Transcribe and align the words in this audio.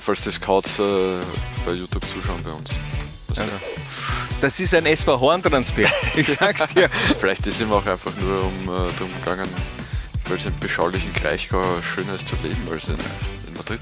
falls 0.00 0.22
die 0.22 0.30
Scouts 0.30 0.78
äh, 0.78 1.20
bei 1.64 1.72
YouTube 1.72 2.06
zuschauen 2.08 2.42
bei 2.42 2.50
uns. 2.50 2.70
Ja. 3.36 3.44
Das 4.40 4.58
ist 4.58 4.74
ein 4.74 4.86
SV 4.86 5.20
Horn-Transfer. 5.20 5.88
Ich 6.16 6.28
sag's 6.28 6.66
dir. 6.74 6.88
Vielleicht 6.90 7.46
ist 7.46 7.60
ihm 7.60 7.72
auch 7.72 7.86
einfach 7.86 8.12
nur 8.16 8.44
um 8.44 8.64
äh, 8.64 8.92
darum 8.96 9.14
gegangen, 9.20 9.48
weil 10.26 10.36
es 10.36 10.46
im 10.46 10.58
beschaulichen 10.58 11.12
Kraichgau 11.12 11.80
schöner 11.82 12.14
ist 12.14 12.26
zu 12.26 12.36
leben 12.42 12.66
als 12.70 12.88
in, 12.88 12.96
in 13.46 13.54
Madrid. 13.56 13.80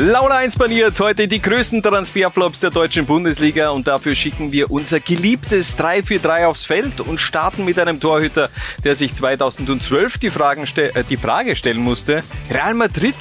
Launa 0.00 0.36
1 0.36 0.56
baniert 0.56 1.00
heute 1.00 1.26
die 1.26 1.42
größten 1.42 1.82
Transferflops 1.82 2.60
der 2.60 2.70
deutschen 2.70 3.04
Bundesliga 3.04 3.70
und 3.70 3.88
dafür 3.88 4.14
schicken 4.14 4.52
wir 4.52 4.70
unser 4.70 5.00
geliebtes 5.00 5.76
3-4-3 5.76 6.46
aufs 6.46 6.66
Feld 6.66 7.00
und 7.00 7.18
starten 7.18 7.64
mit 7.64 7.80
einem 7.80 7.98
Torhüter, 7.98 8.48
der 8.84 8.94
sich 8.94 9.12
2012 9.12 10.18
die, 10.18 10.30
Fragen 10.30 10.64
äh, 10.76 11.02
die 11.02 11.16
Frage 11.16 11.56
stellen 11.56 11.80
musste, 11.80 12.22
Real 12.48 12.74
Madrid 12.74 13.16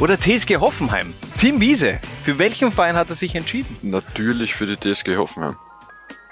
oder 0.00 0.18
TSG 0.18 0.56
Hoffenheim? 0.56 1.14
Tim 1.38 1.60
Wiese, 1.60 2.00
für 2.24 2.40
welchen 2.40 2.72
Verein 2.72 2.96
hat 2.96 3.08
er 3.08 3.14
sich 3.14 3.36
entschieden? 3.36 3.76
Natürlich 3.82 4.52
für 4.52 4.66
die 4.66 4.76
TSG 4.76 5.16
Hoffenheim. 5.16 5.54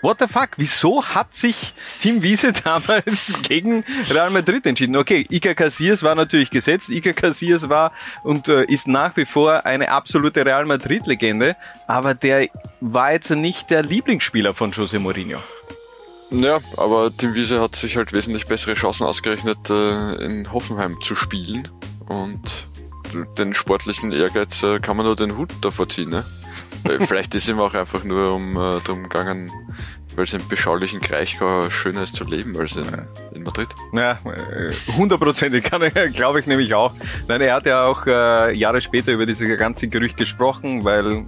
What 0.04 0.18
the 0.18 0.26
fuck? 0.28 0.50
Wieso 0.58 1.02
hat 1.02 1.34
sich 1.34 1.56
Tim 2.02 2.22
Wiese 2.22 2.52
damals 2.52 3.42
gegen 3.48 3.82
Real 4.10 4.28
Madrid 4.28 4.66
entschieden? 4.66 4.96
Okay, 4.96 5.24
Iker 5.30 5.54
Casillas 5.54 6.02
war 6.02 6.14
natürlich 6.14 6.50
gesetzt. 6.50 6.90
Iker 6.90 7.14
Casillas 7.14 7.70
war 7.70 7.90
und 8.22 8.48
äh, 8.48 8.66
ist 8.66 8.86
nach 8.86 9.16
wie 9.16 9.24
vor 9.24 9.64
eine 9.64 9.90
absolute 9.90 10.44
Real 10.44 10.66
Madrid-Legende. 10.66 11.56
Aber 11.86 12.12
der 12.12 12.48
war 12.82 13.12
jetzt 13.12 13.30
nicht 13.30 13.70
der 13.70 13.82
Lieblingsspieler 13.82 14.52
von 14.52 14.72
Jose 14.72 14.98
Mourinho. 14.98 15.38
Ja, 16.30 16.58
aber 16.76 17.10
Tim 17.16 17.32
Wiese 17.32 17.62
hat 17.62 17.74
sich 17.74 17.96
halt 17.96 18.12
wesentlich 18.12 18.46
bessere 18.46 18.74
Chancen 18.74 19.06
ausgerechnet, 19.06 19.70
äh, 19.70 20.22
in 20.22 20.52
Hoffenheim 20.52 21.00
zu 21.00 21.14
spielen. 21.14 21.66
Und 22.10 22.68
den 23.38 23.54
sportlichen 23.54 24.12
Ehrgeiz 24.12 24.62
äh, 24.62 24.80
kann 24.80 24.96
man 24.96 25.06
nur 25.06 25.16
den 25.16 25.36
Hut 25.36 25.50
davor 25.60 25.88
ziehen. 25.88 26.10
Ne? 26.10 26.24
Vielleicht 27.00 27.34
ist 27.34 27.48
ihm 27.48 27.60
auch 27.60 27.74
einfach 27.74 28.04
nur 28.04 28.32
um 28.32 28.56
äh, 28.56 28.80
darum 28.84 29.04
gegangen, 29.04 29.50
weil 30.14 30.24
es 30.24 30.32
im 30.34 30.46
beschaulichen 30.48 31.00
Kraichgau 31.00 31.70
schöner 31.70 32.02
ist 32.02 32.14
zu 32.14 32.24
leben 32.24 32.56
als 32.56 32.76
in, 32.76 32.86
in 33.32 33.42
Madrid. 33.42 33.68
Ja, 33.92 34.12
äh, 34.24 34.70
hundertprozentig 34.96 35.64
kann 35.64 35.82
er, 35.82 36.08
glaube 36.10 36.40
ich 36.40 36.46
nämlich 36.46 36.74
auch. 36.74 36.92
Nein, 37.28 37.40
er 37.40 37.54
hat 37.54 37.66
ja 37.66 37.86
auch 37.86 38.06
äh, 38.06 38.54
Jahre 38.54 38.80
später 38.80 39.12
über 39.12 39.26
dieses 39.26 39.58
ganze 39.58 39.88
Gerücht 39.88 40.16
gesprochen, 40.16 40.84
weil 40.84 41.24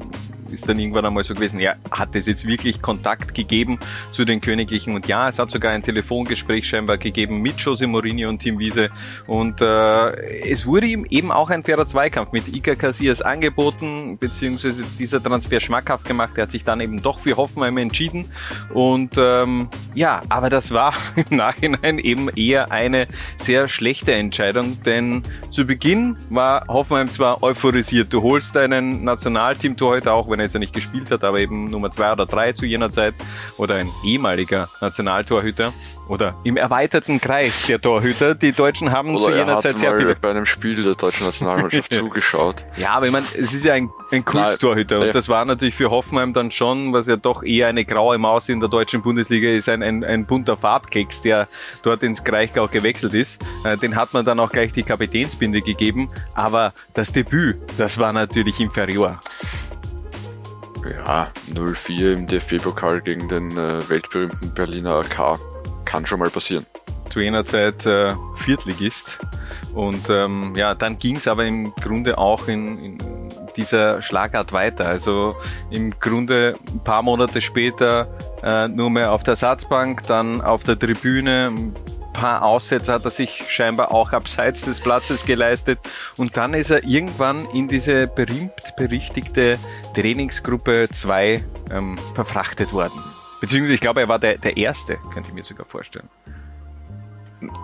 ist 0.57 0.69
dann 0.69 0.79
irgendwann 0.79 1.05
einmal 1.05 1.23
so 1.23 1.35
gewesen, 1.35 1.61
ja, 1.61 1.75
hat 1.91 2.17
es 2.17 2.27
jetzt 2.27 2.47
wirklich 2.47 2.81
Kontakt 2.81 3.35
gegeben 3.35 3.79
zu 4.13 4.25
den 4.25 4.41
Königlichen? 4.41 4.95
Und 4.95 5.07
ja, 5.07 5.29
es 5.29 5.39
hat 5.39 5.51
sogar 5.51 5.73
ein 5.73 5.83
Telefongespräch 5.83 6.67
scheinbar 6.67 6.97
gegeben 6.99 7.43
mit 7.43 7.61
Jose 7.61 7.87
Mourinho 7.87 8.29
und 8.29 8.41
Tim 8.41 8.59
Wiese. 8.59 8.89
Und 9.27 9.61
äh, 9.61 10.49
es 10.51 10.67
wurde 10.67 10.87
ihm 10.87 11.07
eben 11.11 11.31
auch 11.31 11.51
ein 11.51 11.63
fairer 11.63 11.87
Zweikampf 11.87 12.33
mit 12.33 12.49
Iker 12.49 12.75
Casillas 12.75 13.21
angeboten, 13.21 14.17
beziehungsweise 14.19 14.83
dieser 14.99 15.23
Transfer 15.23 15.61
schmackhaft 15.61 16.07
gemacht. 16.07 16.33
Er 16.37 16.45
hat 16.45 16.51
sich 16.51 16.65
dann 16.65 16.81
eben 16.81 17.03
doch 17.03 17.21
für 17.21 17.37
Hoffenheim 17.37 17.77
entschieden. 17.77 18.27
Und 18.73 19.17
ähm, 19.19 19.69
ja, 19.95 20.23
aber 20.29 20.49
das 20.51 20.73
war 20.73 20.95
im 21.17 21.37
Nachhinein 21.37 21.99
eben 21.99 22.29
eher 22.31 22.73
eine 22.73 23.07
sehr 23.37 23.69
schlechte 23.69 24.15
Entscheidung, 24.15 24.83
denn 24.83 25.23
zu 25.51 25.67
Beginn 25.67 26.17
war 26.31 26.65
Hoffenheim 26.69 27.09
zwar 27.09 27.43
euphorisiert. 27.43 28.13
Du 28.13 28.23
holst 28.23 28.57
deinen 28.57 29.05
Nationalteam-Torhüter 29.05 30.13
auch, 30.13 30.31
wenn 30.31 30.41
er 30.41 30.46
jetzt 30.47 30.55
ja 30.55 30.61
nicht 30.61 30.73
gespielt 30.73 31.11
hat, 31.11 31.25
aber 31.25 31.39
eben 31.39 31.65
Nummer 31.65 31.91
zwei 31.91 32.13
oder 32.13 32.27
drei 32.27 32.53
zu 32.53 32.65
jener 32.67 32.91
Zeit 32.91 33.15
oder 33.57 33.77
ein 33.77 33.91
ehemaliger 34.05 34.69
Nationaltorhüter 34.81 35.73
oder 36.09 36.35
im 36.45 36.57
erweiterten 36.57 37.21
Kreis 37.21 37.67
der 37.67 37.81
Torhüter. 37.81 38.35
Die 38.35 38.53
Deutschen 38.53 38.93
haben 38.93 39.15
oder 39.17 39.27
zu 39.27 39.37
jener 39.37 39.59
Zeit 39.59 39.79
sehr 39.79 39.97
viele. 39.97 40.15
bei 40.17 40.31
einem 40.31 40.47
Spiel 40.47 40.83
der 40.83 40.95
deutschen 40.95 41.27
Nationalmannschaft 41.27 41.93
zugeschaut. 41.95 42.65
Ja, 42.77 42.93
aber 42.93 43.07
ich 43.07 43.13
meine, 43.13 43.25
es 43.25 43.53
ist 43.53 43.65
ja 43.65 43.75
ein, 43.75 43.91
ein 44.13 44.25
Kulttorhüter 44.25 45.01
und 45.01 45.15
das 45.15 45.29
war 45.29 45.45
natürlich 45.45 45.75
für 45.75 45.91
Hoffenheim 45.91 46.33
dann 46.33 46.51
schon, 46.51 46.93
was 46.93 47.07
ja 47.07 47.17
doch 47.17 47.43
eher 47.43 47.69
eine 47.69 47.85
graue 47.85 48.19
Maus 48.19 48.49
in 48.49 48.61
der 48.61 48.69
deutschen 48.69 49.03
Bundesliga 49.03 49.51
ist, 49.51 49.69
ein, 49.69 49.83
ein, 49.83 50.05
ein 50.05 50.27
bunter 50.27 50.57
Farbkeks, 50.57 51.23
der 51.23 51.49
dort 51.83 52.03
ins 52.03 52.23
Kraichgau 52.23 52.69
gewechselt 52.69 53.15
ist. 53.15 53.43
Äh, 53.65 53.77
den 53.77 53.97
hat 53.97 54.15
man 54.15 54.25
dann 54.25 54.41
auch 54.41 54.51
gleich 54.51 54.73
die 54.73 54.83
Kapitänsbinde 54.83 55.61
gegeben, 55.61 56.09
aber 56.35 56.73
das 56.95 57.13
Debüt, 57.13 57.57
das 57.79 57.99
war 57.99 58.13
natürlich 58.13 58.61
inferior 58.61 59.21
ja, 60.91 61.31
0-4 61.53 62.13
im 62.13 62.27
DFB-Pokal 62.27 63.01
gegen 63.03 63.29
den 63.29 63.53
äh, 63.53 63.89
weltberühmten 63.89 64.53
Berliner 64.55 64.97
AK. 64.97 65.39
Kann 65.85 66.07
schon 66.07 66.21
mal 66.21 66.31
passieren. 66.31 66.67
Zu 67.11 67.21
jener 67.21 67.45
Zeit 67.45 67.87
äh, 67.87 68.15
Viertligist. 68.37 69.19
Und 69.75 70.09
ähm, 70.11 70.55
ja, 70.57 70.75
dann 70.75 70.99
ging 70.99 71.17
es 71.17 71.29
aber 71.29 71.45
im 71.45 71.75
Grunde 71.75 72.19
auch 72.19 72.49
in, 72.49 72.79
in 72.79 72.99
dieser 73.57 74.03
Schlagart 74.03 74.53
weiter. 74.53 74.87
Also 74.87 75.37
im 75.71 75.99
Grunde 75.99 76.55
ein 76.69 76.83
paar 76.83 77.03
Monate 77.03 77.41
später 77.41 78.09
äh, 78.43 78.69
nur 78.69 78.91
mehr 78.91 79.13
auf 79.13 79.23
der 79.23 79.37
Satzbank, 79.37 80.07
dann 80.07 80.41
auf 80.41 80.65
der 80.65 80.79
Tribüne, 80.79 81.53
paar 82.17 82.43
Aussätze 82.43 82.93
hat 82.93 83.05
er 83.05 83.11
sich 83.11 83.45
scheinbar 83.49 83.93
auch 83.93 84.13
abseits 84.13 84.63
des 84.63 84.81
Platzes 84.81 85.27
geleistet 85.27 85.79
und 86.17 86.37
dann 86.37 86.55
ist 86.55 86.71
er 86.71 86.83
irgendwann 86.85 87.47
in 87.51 87.69
diese 87.69 88.07
berühmt 88.07 88.75
berichtigte 88.77 89.59
Trainingsgruppe 89.95 90.89
2 90.91 91.45
ähm, 91.71 91.99
verfrachtet 92.15 92.73
worden. 92.73 93.03
Beziehungsweise 93.41 93.75
ich 93.75 93.81
glaube, 93.81 94.01
er 94.01 94.09
war 94.09 94.19
der, 94.19 94.39
der 94.39 94.57
Erste, 94.57 94.99
könnte 95.13 95.29
ich 95.29 95.35
mir 95.35 95.45
sogar 95.45 95.67
vorstellen. 95.67 96.09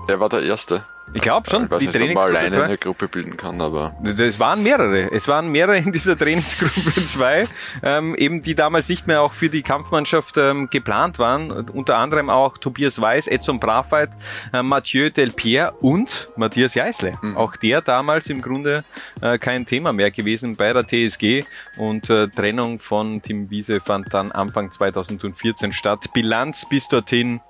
Er 0.06 0.20
war 0.20 0.28
der 0.28 0.42
Erste. 0.42 0.84
Ich 1.14 1.22
glaube 1.22 1.48
schon. 1.48 1.64
Ich 1.64 1.70
weiß 1.70 1.82
nicht, 1.82 2.00
ob 2.00 2.14
man 2.14 2.24
alleine 2.28 2.64
eine 2.64 2.78
Gruppe 2.78 3.08
bilden 3.08 3.36
kann, 3.36 3.60
aber. 3.60 3.94
Es 4.04 4.40
waren 4.40 4.62
mehrere. 4.62 5.12
Es 5.12 5.28
waren 5.28 5.48
mehrere 5.48 5.78
in 5.78 5.92
dieser 5.92 6.16
Trainingsgruppe 6.22 6.92
2, 6.92 7.44
ähm, 7.82 8.14
eben 8.16 8.42
die 8.42 8.54
damals 8.54 8.88
nicht 8.88 9.06
mehr 9.06 9.22
auch 9.22 9.32
für 9.32 9.50
die 9.50 9.62
Kampfmannschaft 9.62 10.36
ähm, 10.38 10.68
geplant 10.70 11.18
waren. 11.18 11.50
Unter 11.70 11.98
anderem 11.98 12.30
auch 12.30 12.58
Tobias 12.58 13.00
Weiß, 13.00 13.26
Edson 13.26 13.60
Braveit, 13.60 14.10
äh, 14.52 14.62
Mathieu 14.62 15.10
Delpierre 15.10 15.72
und 15.80 16.28
Matthias 16.36 16.74
Jeißle. 16.74 17.14
Mhm. 17.20 17.36
Auch 17.36 17.56
der 17.56 17.82
damals 17.82 18.28
im 18.28 18.40
Grunde 18.40 18.84
äh, 19.20 19.38
kein 19.38 19.66
Thema 19.66 19.92
mehr 19.92 20.10
gewesen 20.10 20.56
bei 20.56 20.72
der 20.72 20.86
TSG 20.86 21.44
und 21.76 22.08
äh, 22.10 22.28
Trennung 22.28 22.78
von 22.78 23.20
Tim 23.22 23.50
Wiese 23.50 23.80
fand 23.80 24.12
dann 24.14 24.32
Anfang 24.32 24.70
2014 24.70 25.72
statt. 25.72 26.06
Bilanz 26.14 26.66
bis 26.68 26.88
dorthin 26.88 27.40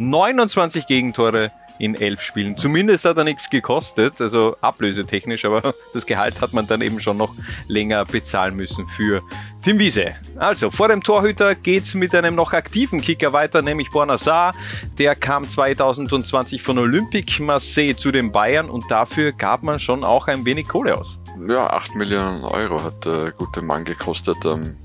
29 0.00 0.86
Gegentore, 0.86 1.52
in 1.80 1.94
elf 1.94 2.20
Spielen. 2.20 2.56
Zumindest 2.56 3.04
hat 3.04 3.16
er 3.16 3.24
nichts 3.24 3.48
gekostet, 3.50 4.20
also 4.20 4.56
ablösetechnisch, 4.60 5.44
aber 5.44 5.74
das 5.94 6.06
Gehalt 6.06 6.40
hat 6.40 6.52
man 6.52 6.66
dann 6.66 6.82
eben 6.82 7.00
schon 7.00 7.16
noch 7.16 7.34
länger 7.66 8.04
bezahlen 8.04 8.54
müssen 8.54 8.86
für 8.86 9.22
Tim 9.62 9.78
Wiese. 9.78 10.14
Also, 10.36 10.70
vor 10.70 10.88
dem 10.88 11.02
Torhüter 11.02 11.54
geht's 11.54 11.94
mit 11.94 12.14
einem 12.14 12.34
noch 12.34 12.52
aktiven 12.52 13.00
Kicker 13.00 13.32
weiter, 13.32 13.62
nämlich 13.62 13.90
Borna 13.90 14.18
Saar. 14.18 14.54
Der 14.98 15.16
kam 15.16 15.48
2020 15.48 16.62
von 16.62 16.78
Olympique 16.78 17.42
Marseille 17.42 17.96
zu 17.96 18.12
den 18.12 18.30
Bayern 18.30 18.68
und 18.68 18.90
dafür 18.90 19.32
gab 19.32 19.62
man 19.62 19.78
schon 19.78 20.04
auch 20.04 20.28
ein 20.28 20.44
wenig 20.44 20.68
Kohle 20.68 20.96
aus. 20.96 21.18
Ja, 21.48 21.68
8 21.68 21.94
Millionen 21.94 22.44
Euro 22.44 22.84
hat 22.84 23.06
der 23.06 23.32
gute 23.32 23.62
Mann 23.62 23.84
gekostet. 23.84 24.44
Ähm, 24.44 24.76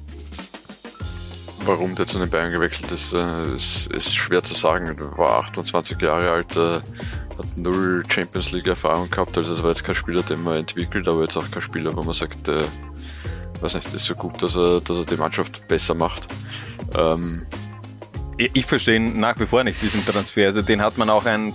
Warum 1.65 1.95
der 1.95 2.05
zu 2.05 2.19
den 2.19 2.29
Bayern 2.29 2.51
gewechselt 2.51 2.91
ist, 2.91 3.13
äh, 3.13 3.55
ist, 3.55 3.87
ist 3.87 4.15
schwer 4.15 4.43
zu 4.43 4.53
sagen. 4.53 4.87
Er 4.87 5.17
war 5.17 5.39
28 5.39 5.99
Jahre 5.99 6.31
alt, 6.31 6.55
äh, 6.55 6.75
hat 7.37 7.57
null 7.57 8.03
Champions 8.07 8.51
League 8.51 8.67
Erfahrung 8.67 9.09
gehabt, 9.09 9.37
also 9.37 9.53
es 9.53 9.63
war 9.63 9.69
jetzt 9.69 9.83
kein 9.83 9.95
Spieler, 9.95 10.21
den 10.21 10.43
man 10.43 10.57
entwickelt, 10.57 11.07
aber 11.07 11.23
jetzt 11.23 11.37
auch 11.37 11.49
kein 11.49 11.61
Spieler, 11.61 11.95
wo 11.95 12.03
man 12.03 12.13
sagt, 12.13 12.47
äh, 12.47 12.65
weiß 13.61 13.75
nicht, 13.75 13.91
ist 13.93 14.05
so 14.05 14.15
gut, 14.15 14.41
dass 14.43 14.55
er, 14.55 14.79
dass 14.81 14.97
er 14.97 15.05
die 15.05 15.17
Mannschaft 15.17 15.67
besser 15.67 15.95
macht. 15.95 16.27
Ähm, 16.93 17.45
ich 18.37 18.65
verstehe 18.65 18.99
nach 18.99 19.39
wie 19.39 19.45
vor 19.45 19.63
nicht 19.63 19.81
diesen 19.81 20.05
Transfer. 20.05 20.47
Also 20.47 20.61
den 20.61 20.81
hat 20.81 20.97
man 20.97 21.09
auch 21.09 21.25
ein, 21.25 21.53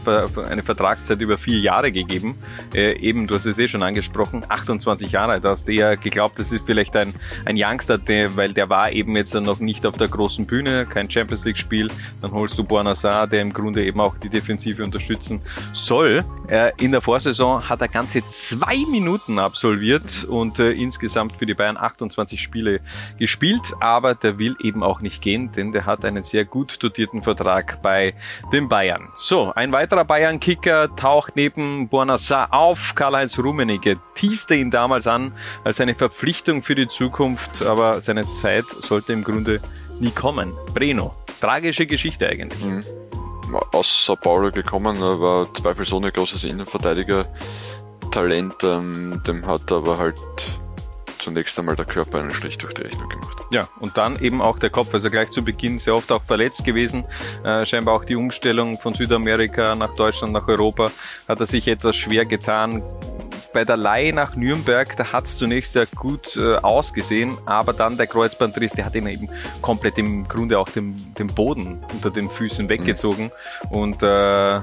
eine 0.49 0.63
Vertragszeit 0.63 1.21
über 1.21 1.37
vier 1.37 1.59
Jahre 1.59 1.93
gegeben. 1.93 2.39
Äh, 2.75 2.99
eben, 2.99 3.27
du 3.27 3.35
hast 3.35 3.45
es 3.45 3.59
eh 3.59 3.69
schon 3.69 3.83
angesprochen, 3.83 4.45
28 4.49 5.13
Jahre 5.13 5.33
alt. 5.33 5.45
Da 5.45 5.51
hast 5.51 5.69
du 5.69 5.73
ja 5.73 5.95
geglaubt, 5.97 6.39
das 6.39 6.53
ist 6.53 6.65
vielleicht 6.65 6.97
ein, 6.97 7.15
ein 7.45 7.57
Youngster, 7.59 7.99
der, 7.99 8.35
weil 8.37 8.55
der 8.55 8.71
war 8.71 8.93
eben 8.93 9.15
jetzt 9.15 9.35
noch 9.35 9.61
nicht 9.61 9.85
auf 9.85 9.97
der 9.97 10.09
großen 10.09 10.47
Bühne, 10.47 10.87
kein 10.87 11.11
Champions 11.11 11.45
League 11.45 11.59
Spiel. 11.59 11.91
Dann 12.23 12.33
holst 12.33 12.59
du 12.59 12.65
Bornazar, 12.65 13.27
der 13.27 13.43
im 13.43 13.53
Grunde 13.53 13.85
eben 13.85 14.01
auch 14.01 14.17
die 14.17 14.31
Defensive 14.31 14.83
unterstützen 14.83 15.43
soll. 15.75 16.25
Äh, 16.49 16.73
in 16.79 16.93
der 16.93 17.03
Vorsaison 17.03 17.69
hat 17.69 17.83
er 17.83 17.89
ganze 17.89 18.27
zwei 18.29 18.77
Minuten 18.91 19.39
absolviert 19.39 20.25
und 20.25 20.59
äh, 20.59 20.73
insgesamt 20.73 21.37
für 21.37 21.47
die 21.47 21.55
Bayern 21.55 21.77
28 21.77 22.41
Spiele 22.41 22.81
gespielt. 23.19 23.75
Aber 23.81 24.15
der 24.15 24.39
will 24.39 24.57
eben 24.63 24.83
auch 24.83 25.01
nicht 25.01 25.21
gehen, 25.21 25.53
denn 25.53 25.73
der 25.73 25.85
hat 25.85 26.05
einen 26.05 26.23
sehr 26.23 26.47
gut 26.71 26.83
dotierten 26.83 27.23
Vertrag 27.23 27.81
bei 27.83 28.15
den 28.53 28.69
Bayern. 28.69 29.09
So, 29.17 29.53
ein 29.55 29.73
weiterer 29.73 30.05
Bayern-Kicker 30.05 30.95
taucht 30.97 31.37
neben 31.37 31.89
Bornassa 31.89 32.49
auf. 32.51 32.95
Karl-Heinz 32.95 33.39
Rummenigge 33.39 33.99
teaste 34.15 34.55
ihn 34.55 34.71
damals 34.71 35.07
an 35.07 35.33
als 35.65 35.81
eine 35.81 35.95
Verpflichtung 35.95 36.63
für 36.63 36.75
die 36.75 36.87
Zukunft, 36.87 37.63
aber 37.63 38.03
seine 38.03 38.29
Zeit 38.29 38.67
sollte 38.69 39.13
im 39.13 39.25
Grunde 39.25 39.61
nie 39.99 40.11
kommen. 40.11 40.53
Breno, 40.75 41.15
tragische 41.41 41.87
Geschichte 41.87 42.29
eigentlich. 42.29 42.65
Mhm. 42.65 42.85
aus 43.73 44.07
Sao 44.07 44.15
Paulo 44.17 44.53
gekommen, 44.53 45.01
war 45.01 45.53
zweifelsohne 45.55 46.13
großes 46.13 46.45
Innenverteidiger-Talent, 46.45 48.65
ähm, 48.65 49.23
dem 49.27 49.47
hat 49.47 49.73
aber 49.73 49.97
halt 49.99 50.60
zunächst 51.21 51.59
einmal 51.59 51.77
der 51.77 51.85
Körper 51.85 52.19
einen 52.19 52.33
Strich 52.33 52.59
durch 52.59 52.75
die 52.75 52.83
Rechnung 52.83 53.09
gemacht. 53.09 53.39
Ja, 53.51 53.69
und 53.79 53.97
dann 53.97 54.21
eben 54.21 54.43
auch 54.43 54.59
der 54.59 54.71
Kopf, 54.71 54.93
also 54.95 55.11
gleich 55.11 55.31
zu 55.31 55.45
Beginn 55.45 55.79
sehr 55.79 55.95
oft 55.95 56.11
auch 56.13 56.23
verletzt 56.23 56.65
gewesen. 56.65 57.05
Äh, 57.45 57.65
scheinbar 57.65 57.95
auch 57.95 58.05
die 58.05 58.17
Umstellung 58.17 58.79
von 58.79 58.95
Südamerika 58.95 59.75
nach 59.75 59.95
Deutschland, 59.95 60.33
nach 60.33 60.49
Europa, 60.49 60.91
hat 61.29 61.41
er 61.41 61.47
sich 61.47 61.69
etwas 61.69 61.97
schwer 61.97 62.25
getan 62.25 62.83
bei 63.53 63.65
der 63.65 63.77
Leihe 63.77 64.13
nach 64.13 64.37
Nürnberg, 64.37 64.97
da 64.97 65.13
hat 65.13 65.25
es 65.25 65.37
zunächst 65.37 65.73
sehr 65.73 65.87
gut 65.87 66.37
äh, 66.37 66.57
ausgesehen, 66.57 67.37
aber 67.47 67.73
dann 67.73 67.97
der 67.97 68.07
Kreuzbandriss, 68.07 68.73
der 68.73 68.85
hat 68.85 68.95
ihn 68.95 69.07
eben 69.07 69.29
komplett 69.61 69.99
im 69.99 70.29
Grunde 70.29 70.59
auch 70.59 70.69
den, 70.69 71.15
den 71.15 71.29
Boden 71.29 71.85
unter 71.93 72.11
den 72.11 72.31
Füßen 72.31 72.69
weggezogen. 72.69 73.31
Mhm. 73.65 73.71
Und 73.71 74.03
äh, 74.03 74.61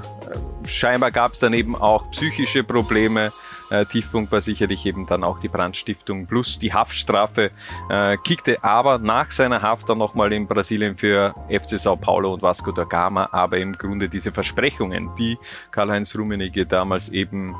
scheinbar 0.66 1.10
gab 1.10 1.32
es 1.32 1.38
dann 1.38 1.52
eben 1.52 1.76
auch 1.76 2.10
psychische 2.10 2.64
Probleme. 2.64 3.32
Äh, 3.70 3.86
Tiefpunkt 3.86 4.32
war 4.32 4.40
sicherlich 4.40 4.86
eben 4.86 5.06
dann 5.06 5.24
auch 5.24 5.38
die 5.40 5.48
Brandstiftung 5.48 6.26
plus 6.26 6.58
die 6.58 6.72
Haftstrafe. 6.72 7.50
Äh, 7.90 8.16
kickte 8.18 8.62
aber 8.62 8.98
nach 8.98 9.30
seiner 9.30 9.62
Haft 9.62 9.88
dann 9.88 9.98
nochmal 9.98 10.32
in 10.32 10.46
Brasilien 10.46 10.96
für 10.96 11.34
FC 11.48 11.78
Sao 11.78 11.96
Paulo 11.96 12.34
und 12.34 12.42
Vasco 12.42 12.72
da 12.72 12.84
Gama, 12.84 13.28
aber 13.32 13.58
im 13.58 13.72
Grunde 13.72 14.08
diese 14.08 14.32
Versprechungen, 14.32 15.10
die 15.18 15.38
Karl-Heinz 15.70 16.16
Rummenigge 16.16 16.66
damals 16.66 17.08
eben 17.08 17.54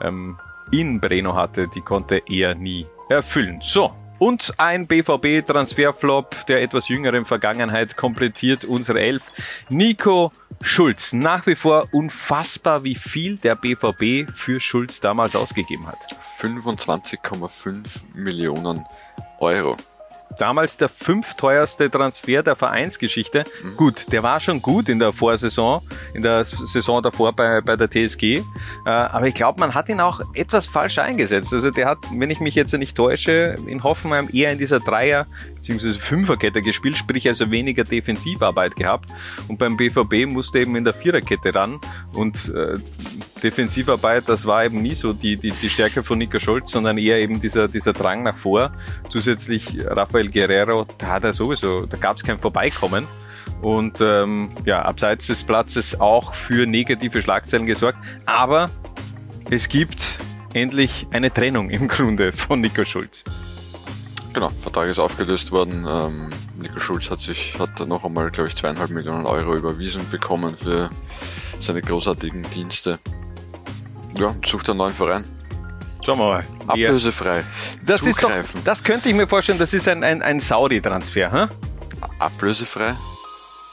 ähm, 0.00 0.38
in 0.70 1.00
Breno 1.00 1.34
hatte, 1.34 1.68
die 1.68 1.80
konnte 1.80 2.22
er 2.26 2.54
nie 2.54 2.86
erfüllen. 3.08 3.58
So, 3.60 3.92
und 4.18 4.54
ein 4.58 4.86
BVB-Transferflop 4.86 6.46
der 6.46 6.62
etwas 6.62 6.88
jüngeren 6.88 7.24
Vergangenheit 7.24 7.96
komplettiert 7.96 8.64
unsere 8.64 9.00
Elf. 9.00 9.22
Nico 9.68 10.30
Schulz. 10.60 11.12
Nach 11.12 11.46
wie 11.46 11.56
vor 11.56 11.88
unfassbar, 11.92 12.84
wie 12.84 12.94
viel 12.94 13.36
der 13.36 13.54
BVB 13.54 14.30
für 14.34 14.60
Schulz 14.60 15.00
damals 15.00 15.36
ausgegeben 15.36 15.86
hat. 15.86 15.98
25,5 16.40 18.04
Millionen 18.14 18.84
Euro 19.40 19.76
damals 20.38 20.76
der 20.76 20.88
fünfteuerste 20.88 21.90
Transfer 21.90 22.42
der 22.42 22.56
Vereinsgeschichte. 22.56 23.44
Mhm. 23.62 23.76
Gut, 23.76 24.12
der 24.12 24.22
war 24.22 24.40
schon 24.40 24.60
gut 24.62 24.88
in 24.88 24.98
der 24.98 25.12
Vorsaison, 25.12 25.82
in 26.12 26.22
der 26.22 26.44
Saison 26.44 27.02
davor 27.02 27.32
bei, 27.32 27.60
bei 27.60 27.76
der 27.76 27.88
TSG. 27.88 28.22
Äh, 28.22 28.42
aber 28.84 29.26
ich 29.26 29.34
glaube, 29.34 29.60
man 29.60 29.74
hat 29.74 29.88
ihn 29.88 30.00
auch 30.00 30.20
etwas 30.34 30.66
falsch 30.66 30.98
eingesetzt. 30.98 31.52
Also 31.52 31.70
der 31.70 31.86
hat, 31.86 31.98
wenn 32.12 32.30
ich 32.30 32.40
mich 32.40 32.54
jetzt 32.54 32.72
nicht 32.74 32.96
täusche, 32.96 33.56
in 33.66 33.82
Hoffenheim 33.82 34.28
eher 34.32 34.52
in 34.52 34.58
dieser 34.58 34.80
Dreier- 34.80 35.26
bzw. 35.66 35.98
Fünferkette 35.98 36.62
gespielt, 36.62 36.96
sprich 36.96 37.28
also 37.28 37.50
weniger 37.50 37.84
Defensivarbeit 37.84 38.76
gehabt. 38.76 39.10
Und 39.48 39.58
beim 39.58 39.76
BVB 39.76 40.26
musste 40.26 40.60
eben 40.60 40.76
in 40.76 40.84
der 40.84 40.94
Viererkette 40.94 41.54
ran. 41.54 41.80
Und 42.12 42.52
äh, 42.54 42.78
Defensivarbeit, 43.42 44.28
das 44.28 44.46
war 44.46 44.64
eben 44.64 44.82
nie 44.82 44.94
so 44.94 45.12
die, 45.12 45.36
die, 45.36 45.50
die 45.50 45.68
Stärke 45.68 46.02
von 46.02 46.18
Nico 46.18 46.38
Scholz, 46.38 46.70
sondern 46.70 46.98
eher 46.98 47.18
eben 47.18 47.40
dieser, 47.40 47.68
dieser 47.68 47.92
Drang 47.92 48.22
nach 48.22 48.36
vor. 48.36 48.72
Zusätzlich 49.08 49.78
Rafael 49.86 50.30
Guerrero, 50.30 50.86
da 50.98 51.08
hat 51.08 51.24
er 51.24 51.32
sowieso, 51.32 51.86
da 51.86 51.96
gab 51.96 52.16
es 52.16 52.22
kein 52.22 52.38
Vorbeikommen. 52.38 53.06
Und 53.62 54.00
ähm, 54.00 54.50
ja, 54.66 54.82
abseits 54.82 55.26
des 55.26 55.42
Platzes 55.42 56.00
auch 56.00 56.34
für 56.34 56.66
negative 56.66 57.22
Schlagzeilen 57.22 57.66
gesorgt. 57.66 57.98
Aber 58.26 58.70
es 59.50 59.68
gibt 59.68 60.18
endlich 60.52 61.06
eine 61.12 61.32
Trennung 61.32 61.70
im 61.70 61.88
Grunde 61.88 62.32
von 62.32 62.60
Nico 62.60 62.84
Schulz. 62.84 63.24
Genau, 64.34 64.48
Vertrag 64.50 64.88
ist 64.88 64.98
aufgelöst 64.98 65.52
worden. 65.52 65.86
Ähm, 65.88 66.30
Nico 66.58 66.80
Schulz 66.80 67.08
hat 67.08 67.20
sich 67.20 67.56
hat 67.58 67.86
noch 67.86 68.04
einmal, 68.04 68.32
glaube 68.32 68.48
ich, 68.48 68.56
zweieinhalb 68.56 68.90
Millionen 68.90 69.26
Euro 69.26 69.54
überwiesen 69.54 70.08
bekommen 70.10 70.56
für 70.56 70.90
seine 71.60 71.80
großartigen 71.80 72.42
Dienste. 72.50 72.98
Ja, 74.18 74.34
sucht 74.44 74.68
einen 74.68 74.78
neuen 74.78 74.92
Verein. 74.92 75.24
Schauen 76.04 76.18
wir 76.18 76.26
mal. 76.26 76.44
Ablösefrei. 76.66 77.44
Das 77.86 78.00
Zugreifen. 78.00 78.40
ist 78.40 78.54
doch, 78.56 78.64
das 78.64 78.82
könnte 78.82 79.08
ich 79.08 79.14
mir 79.14 79.28
vorstellen, 79.28 79.58
das 79.58 79.72
ist 79.72 79.86
ein, 79.86 80.02
ein, 80.02 80.20
ein 80.20 80.40
Saudi-Transfer, 80.40 81.30
hm? 81.30 81.48
Ablösefrei? 82.18 82.96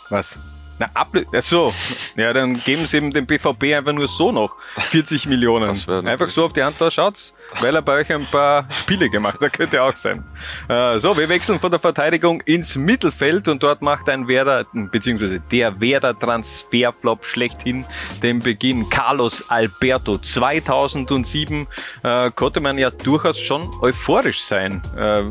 Was? 0.09 0.37
Na, 0.81 0.89
Ablö 0.95 1.25
so. 1.41 1.71
Ja, 2.17 2.33
dann 2.33 2.55
geben 2.55 2.87
sie 2.87 2.97
eben 2.97 3.11
dem 3.11 3.27
BVB 3.27 3.75
einfach 3.75 3.93
nur 3.93 4.07
so 4.07 4.31
noch 4.31 4.55
40 4.77 5.27
Millionen. 5.27 5.69
Einfach 5.69 6.31
so 6.31 6.45
auf 6.45 6.53
die 6.53 6.63
Hand 6.63 6.75
da 6.79 6.89
schaut's, 6.89 7.35
weil 7.59 7.75
er 7.75 7.83
bei 7.83 7.97
euch 7.97 8.11
ein 8.11 8.25
paar 8.25 8.67
Spiele 8.71 9.07
gemacht 9.11 9.39
hat. 9.39 9.53
Könnte 9.53 9.83
auch 9.83 9.95
sein. 9.95 10.23
Äh, 10.67 10.97
so, 10.97 11.15
wir 11.15 11.29
wechseln 11.29 11.59
von 11.59 11.69
der 11.69 11.79
Verteidigung 11.79 12.41
ins 12.41 12.77
Mittelfeld 12.77 13.47
und 13.47 13.61
dort 13.61 13.83
macht 13.83 14.09
ein 14.09 14.27
Werder, 14.27 14.65
beziehungsweise 14.73 15.39
der 15.51 15.79
Werder 15.79 16.17
Transferflop 16.17 17.27
schlechthin 17.27 17.85
den 18.23 18.39
Beginn. 18.39 18.89
Carlos 18.89 19.51
Alberto 19.51 20.17
2007 20.17 21.67
äh, 22.01 22.31
konnte 22.31 22.59
man 22.59 22.79
ja 22.79 22.89
durchaus 22.89 23.39
schon 23.39 23.69
euphorisch 23.81 24.41
sein. 24.41 24.81
Äh, 24.97 25.25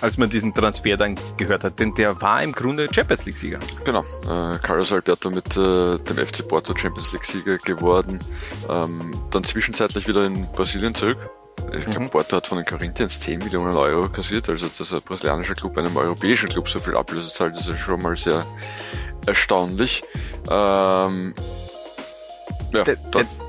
als 0.00 0.18
man 0.18 0.30
diesen 0.30 0.54
Transfer 0.54 0.96
dann 0.96 1.16
gehört 1.36 1.64
hat, 1.64 1.78
denn 1.78 1.94
der 1.94 2.20
war 2.20 2.42
im 2.42 2.52
Grunde 2.52 2.88
Champions 2.90 3.26
League-Sieger. 3.26 3.58
Genau, 3.84 4.04
äh, 4.24 4.58
Carlos 4.58 4.92
Alberto 4.92 5.30
mit 5.30 5.56
äh, 5.56 5.98
dem 5.98 6.16
FC 6.16 6.46
Porto 6.46 6.76
Champions 6.76 7.12
League-Sieger 7.12 7.58
geworden, 7.58 8.18
ähm, 8.68 9.12
dann 9.30 9.44
zwischenzeitlich 9.44 10.06
wieder 10.08 10.24
in 10.24 10.46
Brasilien 10.52 10.94
zurück. 10.94 11.18
Ich 11.76 11.84
glaube, 11.84 12.06
mhm. 12.06 12.10
Porto 12.10 12.36
hat 12.36 12.46
von 12.46 12.58
den 12.58 12.66
Corinthians 12.66 13.20
10 13.20 13.40
Millionen 13.40 13.76
Euro 13.76 14.08
kassiert, 14.08 14.48
also 14.48 14.68
dass 14.68 14.92
ein 14.92 15.02
brasilianischer 15.02 15.54
Club 15.54 15.76
einem 15.76 15.96
europäischen 15.96 16.48
Club 16.48 16.68
so 16.68 16.80
viel 16.80 16.96
Ablöse 16.96 17.28
zahlt, 17.28 17.56
ist 17.56 17.78
schon 17.78 18.00
mal 18.00 18.16
sehr 18.16 18.46
erstaunlich. 19.26 20.02
Ähm, 20.50 21.34
ja, 22.72 22.84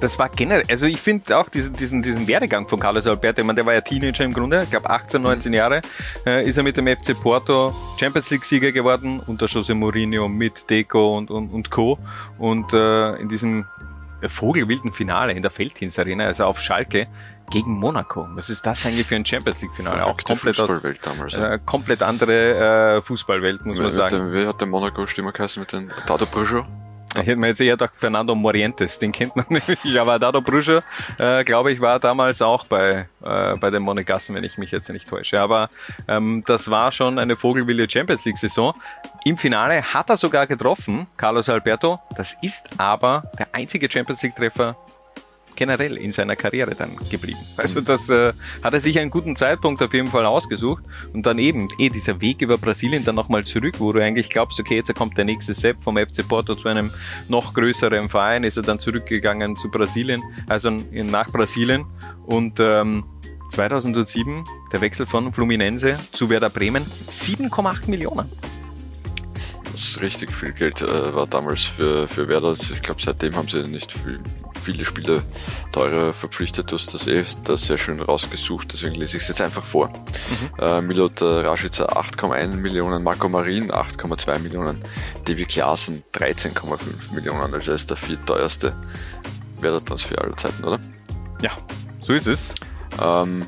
das 0.02 0.18
war 0.20 0.30
generell, 0.30 0.64
also 0.70 0.86
ich 0.86 1.00
finde 1.00 1.38
auch 1.38 1.50
diesen, 1.50 1.76
diesen, 1.76 2.02
diesen 2.02 2.28
Werdegang 2.28 2.68
von 2.68 2.80
Carlos 2.80 3.08
Alberto, 3.08 3.42
ich 3.42 3.48
meine, 3.48 3.56
der 3.56 3.66
war 3.66 3.74
ja 3.74 3.82
Teenager 3.82 4.24
im 4.24 4.34
Grunde, 4.34 4.64
ich 4.64 4.72
glaube 4.72 4.90
18, 4.90 5.22
19 5.22 5.50
mhm. 5.52 5.56
Jahre, 5.56 5.82
äh, 6.26 6.48
ist 6.48 6.58
er 6.58 6.64
mit 6.64 6.78
dem 6.78 6.88
FC 6.88 7.20
Porto 7.20 7.74
Champions 8.00 8.30
League 8.30 8.46
Sieger 8.46 8.72
geworden, 8.72 9.22
unter 9.26 9.48
Jose 9.48 9.74
Mourinho 9.74 10.28
mit 10.28 10.70
Deco 10.70 11.18
und, 11.18 11.30
und, 11.32 11.50
und 11.50 11.70
Co. 11.72 12.00
Und 12.38 12.74
äh, 12.74 13.16
in 13.16 13.30
diesem 13.30 13.66
vogelwilden 14.28 14.92
Finale 14.92 15.34
in 15.34 15.42
der 15.42 15.52
Feldhins 15.52 15.98
Arena, 15.98 16.26
also 16.26 16.44
auf 16.46 16.60
Schalke, 16.60 17.08
gegen 17.50 17.72
Monaco. 17.72 18.28
Was 18.36 18.50
ist 18.50 18.66
das 18.66 18.86
eigentlich 18.86 19.08
für 19.08 19.16
ein 19.16 19.26
Champions 19.26 19.62
League 19.62 19.74
Finale? 19.74 20.06
Auch 20.06 20.18
komplett 20.18 20.60
aus, 20.60 20.82
damals, 21.02 21.34
ja. 21.34 21.54
äh, 21.54 21.60
komplett 21.66 22.04
andere 22.04 22.98
äh, 22.98 23.02
Fußballwelt, 23.02 23.66
muss 23.66 23.80
man 23.80 23.92
sagen. 23.92 24.32
Wer 24.32 24.48
hat 24.48 24.62
der 24.62 24.68
Monaco 24.68 25.06
Stimme 25.08 25.32
geheißen 25.32 25.60
mit 25.62 25.74
den 25.74 25.92
Dado 26.06 26.26
Peugeot? 26.26 26.66
Da 27.20 27.26
hätten 27.26 27.42
wir 27.42 27.50
jetzt 27.50 27.62
eher 27.62 27.74
gedacht, 27.74 27.96
Fernando 27.96 28.34
Morientes, 28.36 29.00
den 29.00 29.12
kennt 29.12 29.36
man 29.36 29.46
nicht. 29.50 29.98
Aber 29.98 30.20
Dado 30.20 30.42
Brüscher, 30.42 30.82
äh, 31.18 31.44
glaube 31.44 31.72
ich, 31.72 31.82
war 31.82 32.00
damals 32.00 32.42
auch 32.42 32.66
bei, 32.66 33.08
äh, 33.26 33.58
bei 33.58 33.70
den 33.70 33.84
Monegassen, 33.84 34.36
wenn 34.36 34.44
ich 34.44 34.58
mich 34.58 34.72
jetzt 34.72 34.90
nicht 34.90 35.10
täusche. 35.10 35.40
Aber 35.42 35.70
ähm, 36.08 36.44
das 36.46 36.70
war 36.70 36.92
schon 36.92 37.20
eine 37.20 37.36
vogelwilde 37.36 37.90
Champions 37.90 38.26
League-Saison. 38.26 38.74
Im 39.26 39.38
Finale 39.38 39.82
hat 39.82 40.10
er 40.10 40.18
sogar 40.18 40.48
getroffen, 40.48 41.08
Carlos 41.18 41.50
Alberto. 41.50 42.00
Das 42.16 42.38
ist 42.42 42.70
aber 42.78 43.24
der 43.38 43.48
einzige 43.52 43.92
Champions 43.92 44.24
League-Treffer 44.24 44.78
generell 45.60 45.98
in 45.98 46.10
seiner 46.12 46.38
Karriere 46.38 46.74
dann 46.74 46.96
geblieben. 47.10 47.40
Also 47.58 47.82
das 47.82 48.08
äh, 48.08 48.32
hat 48.64 48.74
er 48.74 48.80
sich 48.80 48.98
einen 48.98 49.12
guten 49.12 49.36
Zeitpunkt 49.36 49.84
auf 49.84 49.94
jeden 49.94 50.08
Fall 50.08 50.26
ausgesucht 50.26 50.84
und 51.14 51.26
dann 51.26 51.38
eben 51.38 51.68
eh 51.78 51.90
dieser 51.90 52.22
Weg 52.22 52.42
über 52.42 52.58
Brasilien 52.58 53.04
dann 53.04 53.16
nochmal 53.16 53.44
zurück, 53.44 53.76
wo 53.80 53.92
du 53.92 54.02
eigentlich 54.02 54.30
glaubst, 54.30 54.58
okay, 54.58 54.78
jetzt 54.78 54.96
kommt 54.96 55.18
der 55.18 55.26
nächste 55.26 55.54
Step 55.54 55.76
vom 55.84 55.98
FC 55.98 56.26
Porto 56.26 56.56
zu 56.56 56.70
einem 56.70 56.92
noch 57.28 57.54
größeren 57.54 58.08
Verein, 58.08 58.46
ist 58.46 58.56
er 58.56 58.64
dann 58.64 58.80
zurückgegangen 58.80 59.58
zu 59.58 59.70
Brasilien, 59.70 60.24
also 60.48 60.70
nach 60.70 61.30
Brasilien 61.30 61.86
und 62.26 62.60
ähm, 62.62 63.04
2007 63.52 64.46
der 64.72 64.80
Wechsel 64.80 65.08
von 65.08 65.34
Fluminense 65.34 66.00
zu 66.14 66.30
Werder 66.30 66.50
Bremen 66.50 66.86
7,8 67.12 67.90
Millionen 67.90 68.30
was 69.80 70.02
richtig 70.02 70.36
viel 70.36 70.52
Geld 70.52 70.82
äh, 70.82 71.16
war 71.16 71.28
damals 71.28 71.66
für, 71.66 72.08
für 72.08 72.28
Werder. 72.28 72.52
Ich 72.52 72.82
glaube, 72.82 73.02
seitdem 73.02 73.36
haben 73.36 73.48
sie 73.48 73.64
nicht 73.68 73.92
viel, 73.92 74.20
viele 74.60 74.86
Spieler 74.86 75.22
teurer 75.72 76.14
verpflichtet. 76.14 76.72
Du 76.72 76.76
hast 76.76 76.94
das 76.94 77.08
eh 77.08 77.24
da 77.44 77.58
sehr 77.58 77.78
schön 77.78 78.02
rausgesucht, 78.02 78.72
deswegen 78.74 78.96
lese 78.96 79.18
ich 79.18 79.24
es 79.24 79.30
jetzt 79.30 79.42
einfach 79.42 79.66
vor. 79.66 79.90
Mhm. 79.90 80.64
Äh, 80.64 80.82
Milot 80.82 81.22
äh, 81.22 81.26
Rashica 81.26 81.86
8,1 81.86 82.48
Millionen, 82.56 83.04
Marco 83.04 83.30
Marin 83.30 83.72
8,2 83.72 84.40
Millionen, 84.40 84.78
Davy 85.26 85.46
Klaassen 85.46 86.04
13,5 86.14 87.14
Millionen. 87.14 87.54
Also 87.54 87.72
er 87.72 87.76
ist 87.76 87.90
der 87.90 87.98
vierteuerste 87.98 88.76
Werder-Transfer 89.60 90.22
aller 90.22 90.38
Zeiten, 90.38 90.64
oder? 90.64 90.80
Ja, 91.42 91.52
so 92.02 92.14
ist 92.14 92.28
es. 92.28 92.50
Ähm, 93.02 93.48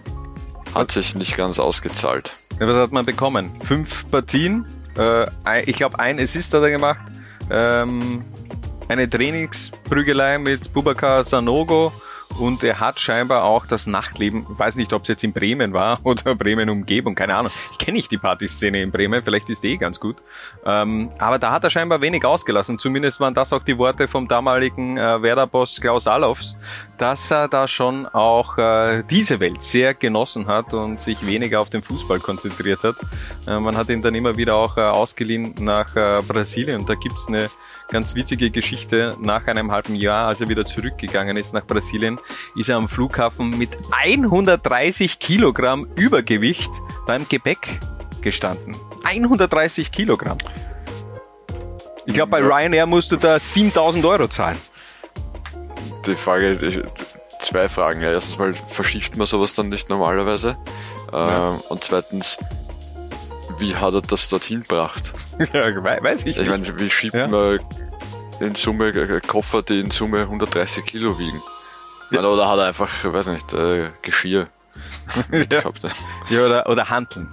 hat 0.74 0.92
sich 0.92 1.16
nicht 1.16 1.38
ganz 1.38 1.60
ausgezahlt. 1.60 2.34
Ja, 2.60 2.68
was 2.68 2.78
hat 2.78 2.92
man 2.92 3.06
bekommen? 3.06 3.52
Fünf 3.64 4.10
Partien, 4.10 4.66
äh, 4.98 5.64
ich 5.66 5.76
glaube, 5.76 6.00
ein 6.00 6.20
Assist 6.20 6.54
hat 6.54 6.62
er 6.62 6.72
gemacht. 6.72 7.00
Ähm, 7.50 8.24
eine 8.92 9.10
Trainingsprügelei 9.10 10.38
mit 10.38 10.74
Bubakar 10.74 11.24
Sanogo 11.24 11.94
und 12.40 12.64
er 12.64 12.80
hat 12.80 13.00
scheinbar 13.00 13.44
auch 13.44 13.66
das 13.66 13.88
Nachtleben, 13.88 14.46
weiß 14.50 14.76
nicht, 14.76 14.94
ob 14.94 15.04
es 15.04 15.08
jetzt 15.08 15.24
in 15.24 15.32
Bremen 15.32 15.74
war 15.74 16.00
oder 16.04 16.36
Bremen 16.36 16.70
Umgebung, 16.70 17.16
keine 17.16 17.36
Ahnung. 17.36 17.52
Ich 17.72 17.78
kenne 17.78 17.98
nicht 17.98 18.12
die 18.12 18.18
Partyszene 18.18 18.82
in 18.82 18.92
Bremen, 18.92 19.24
vielleicht 19.24 19.50
ist 19.50 19.64
die 19.64 19.74
eh 19.74 19.78
ganz 19.78 20.00
gut. 20.00 20.18
Ähm, 20.66 21.12
aber 21.20 21.40
da 21.40 21.52
hat 21.52 21.64
er 21.64 21.70
scheinbar 21.70 22.02
wenig 22.02 22.26
ausgelassen. 22.26 22.80
Zumindest 22.80 23.20
waren 23.20 23.34
das 23.34 23.54
auch 23.54 23.64
die 23.64 23.78
Worte 23.78 24.08
vom 24.08 24.28
damaligen 24.28 24.98
äh, 24.98 25.22
Werder-Boss 25.22 25.80
Klaus 25.82 26.08
Allofs, 26.08 26.58
dass 26.98 27.32
er 27.32 27.48
da 27.48 27.68
schon 27.68 28.06
auch 28.08 28.58
äh, 28.58 29.04
diese 29.10 29.40
Welt 29.40 29.64
sehr 29.64 29.94
genossen 29.94 30.48
hat 30.48 30.74
und 30.74 31.00
sich 31.00 31.26
weniger 31.26 31.62
auf 31.62 31.70
den 31.70 31.82
Fußball 31.82 32.20
konzentriert 32.20 32.84
hat. 32.84 32.96
Äh, 33.48 33.60
man 33.60 33.78
hat 33.78 33.90
ihn 33.90 34.02
dann 34.02 34.16
immer 34.16 34.38
wieder 34.38 34.56
auch 34.56 34.78
äh, 34.78 34.82
ausgeliehen 34.82 35.56
nach 35.60 35.96
äh, 35.96 36.22
Brasilien 36.28 36.82
und 36.82 36.90
da 36.90 36.96
gibt's 36.96 37.28
eine 37.28 37.50
ganz 37.92 38.16
witzige 38.16 38.50
Geschichte. 38.50 39.16
Nach 39.20 39.46
einem 39.46 39.72
halben 39.72 39.94
Jahr, 39.94 40.30
als 40.30 40.42
er 40.42 40.50
wieder 40.50 40.66
zurückgegangen 40.66 41.38
ist 41.38 41.54
nach 41.54 41.66
Brasilien, 41.68 42.20
ist 42.56 42.70
er 42.70 42.78
am 42.78 42.90
Flughafen 42.90 43.52
mit 43.58 43.70
130 43.92 45.20
Kilogramm 45.20 45.88
Übergewicht 45.96 46.72
beim 47.06 47.28
Gepäck 47.30 47.80
gestanden. 48.22 48.76
130 49.04 49.92
Kilogramm. 49.92 50.38
Ich 52.06 52.14
glaube, 52.14 52.32
bei 52.32 52.40
Ryanair 52.40 52.88
musst 52.88 53.12
du 53.12 53.18
da 53.18 53.38
7000 53.38 54.06
Euro 54.06 54.28
zahlen. 54.28 54.58
Die 56.08 56.16
Frage, 56.16 56.90
zwei 57.40 57.70
Fragen. 57.70 58.02
Ja, 58.02 58.12
erstens 58.12 58.38
mal, 58.40 58.54
verschiebt 58.54 59.18
man 59.18 59.28
sowas 59.28 59.54
dann 59.54 59.70
nicht 59.70 59.90
normalerweise? 59.90 60.58
Ja. 61.12 61.54
Ähm, 61.54 61.60
und 61.70 61.84
zweitens, 61.84 62.40
wie 63.62 63.76
hat 63.76 63.94
er 63.94 64.02
das 64.02 64.28
dorthin 64.28 64.62
gebracht? 64.62 65.14
Ja, 65.54 65.84
weiß 65.84 66.26
ich, 66.26 66.38
ich 66.38 66.50
meine, 66.50 66.80
wie 66.80 66.90
schiebt 66.90 67.16
ja. 67.16 67.28
man 67.28 67.60
in 68.40 68.56
Summe 68.56 68.90
äh, 68.90 69.22
Koffer, 69.22 69.62
die 69.62 69.80
in 69.80 69.92
Summe 69.92 70.22
130 70.22 70.86
Kilo 70.86 71.18
wiegen? 71.18 71.42
Ja. 72.12 72.24
Oder 72.24 72.50
hat 72.50 72.60
er 72.60 72.66
einfach, 72.66 72.90
weiß 73.04 73.28
nicht, 73.28 73.54
äh, 73.54 73.92
Geschirr 74.02 74.48
ja. 75.32 75.44
gehabt? 75.46 75.88
Ja, 76.30 76.46
oder, 76.46 76.68
oder 76.68 76.90
Handeln. 76.90 77.30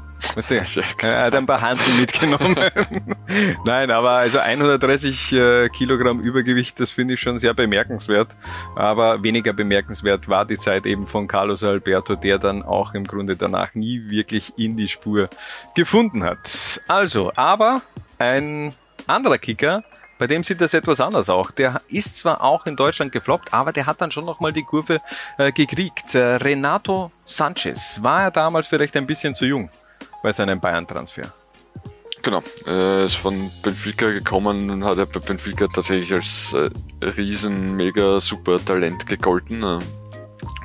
Er 1.02 1.24
hat 1.24 1.34
ein 1.34 1.46
paar 1.46 1.60
Handeln 1.60 2.00
mitgenommen. 2.00 2.56
Nein, 3.64 3.90
aber 3.90 4.10
also 4.10 4.38
130 4.38 5.32
äh, 5.32 5.68
Kilogramm 5.68 6.20
Übergewicht, 6.20 6.80
das 6.80 6.92
finde 6.92 7.14
ich 7.14 7.20
schon 7.20 7.38
sehr 7.38 7.54
bemerkenswert. 7.54 8.36
Aber 8.76 9.22
weniger 9.22 9.52
bemerkenswert 9.52 10.28
war 10.28 10.44
die 10.44 10.58
Zeit 10.58 10.86
eben 10.86 11.06
von 11.06 11.28
Carlos 11.28 11.62
Alberto, 11.62 12.14
der 12.14 12.38
dann 12.38 12.62
auch 12.62 12.94
im 12.94 13.04
Grunde 13.04 13.36
danach 13.36 13.74
nie 13.74 14.10
wirklich 14.10 14.52
in 14.56 14.76
die 14.76 14.88
Spur 14.88 15.28
gefunden 15.74 16.24
hat. 16.24 16.80
Also, 16.88 17.32
aber 17.36 17.82
ein 18.18 18.72
anderer 19.06 19.38
Kicker, 19.38 19.84
bei 20.18 20.26
dem 20.26 20.42
sieht 20.42 20.60
das 20.60 20.74
etwas 20.74 21.00
anders 21.00 21.28
auch. 21.28 21.52
Der 21.52 21.80
ist 21.88 22.16
zwar 22.16 22.42
auch 22.42 22.66
in 22.66 22.74
Deutschland 22.74 23.12
gefloppt, 23.12 23.54
aber 23.54 23.72
der 23.72 23.86
hat 23.86 24.00
dann 24.00 24.10
schon 24.10 24.24
nochmal 24.24 24.52
die 24.52 24.64
Kurve 24.64 25.00
äh, 25.38 25.52
gekriegt. 25.52 26.14
Äh, 26.14 26.36
Renato 26.36 27.12
Sanchez, 27.24 28.02
war 28.02 28.22
er 28.22 28.30
damals 28.32 28.66
vielleicht 28.66 28.96
ein 28.96 29.06
bisschen 29.06 29.34
zu 29.34 29.46
jung 29.46 29.70
bei 30.22 30.32
seinem 30.32 30.60
Bayern-Transfer? 30.60 31.32
Genau, 32.22 32.42
er 32.66 33.04
ist 33.04 33.14
von 33.14 33.50
Benfica 33.62 34.10
gekommen 34.10 34.70
und 34.70 34.84
hat 34.84 34.98
ja 34.98 35.04
bei 35.04 35.20
Benfica 35.20 35.66
tatsächlich 35.68 36.12
als 36.12 36.52
äh, 36.52 36.68
riesen, 37.04 37.76
mega 37.76 38.20
super 38.20 38.62
Talent 38.64 39.06
gegolten. 39.06 39.62
Äh, 39.62 39.78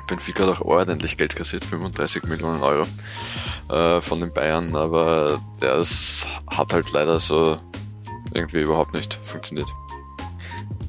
Benfica 0.08 0.46
hat 0.46 0.56
auch 0.56 0.60
ordentlich 0.62 1.16
Geld 1.16 1.36
kassiert, 1.36 1.64
35 1.64 2.24
Millionen 2.24 2.62
Euro 2.62 2.86
äh, 3.70 4.00
von 4.00 4.20
den 4.20 4.32
Bayern, 4.32 4.74
aber 4.76 5.40
das 5.60 6.26
hat 6.50 6.74
halt 6.74 6.92
leider 6.92 7.18
so 7.18 7.58
irgendwie 8.34 8.60
überhaupt 8.60 8.92
nicht 8.92 9.14
funktioniert. 9.14 9.68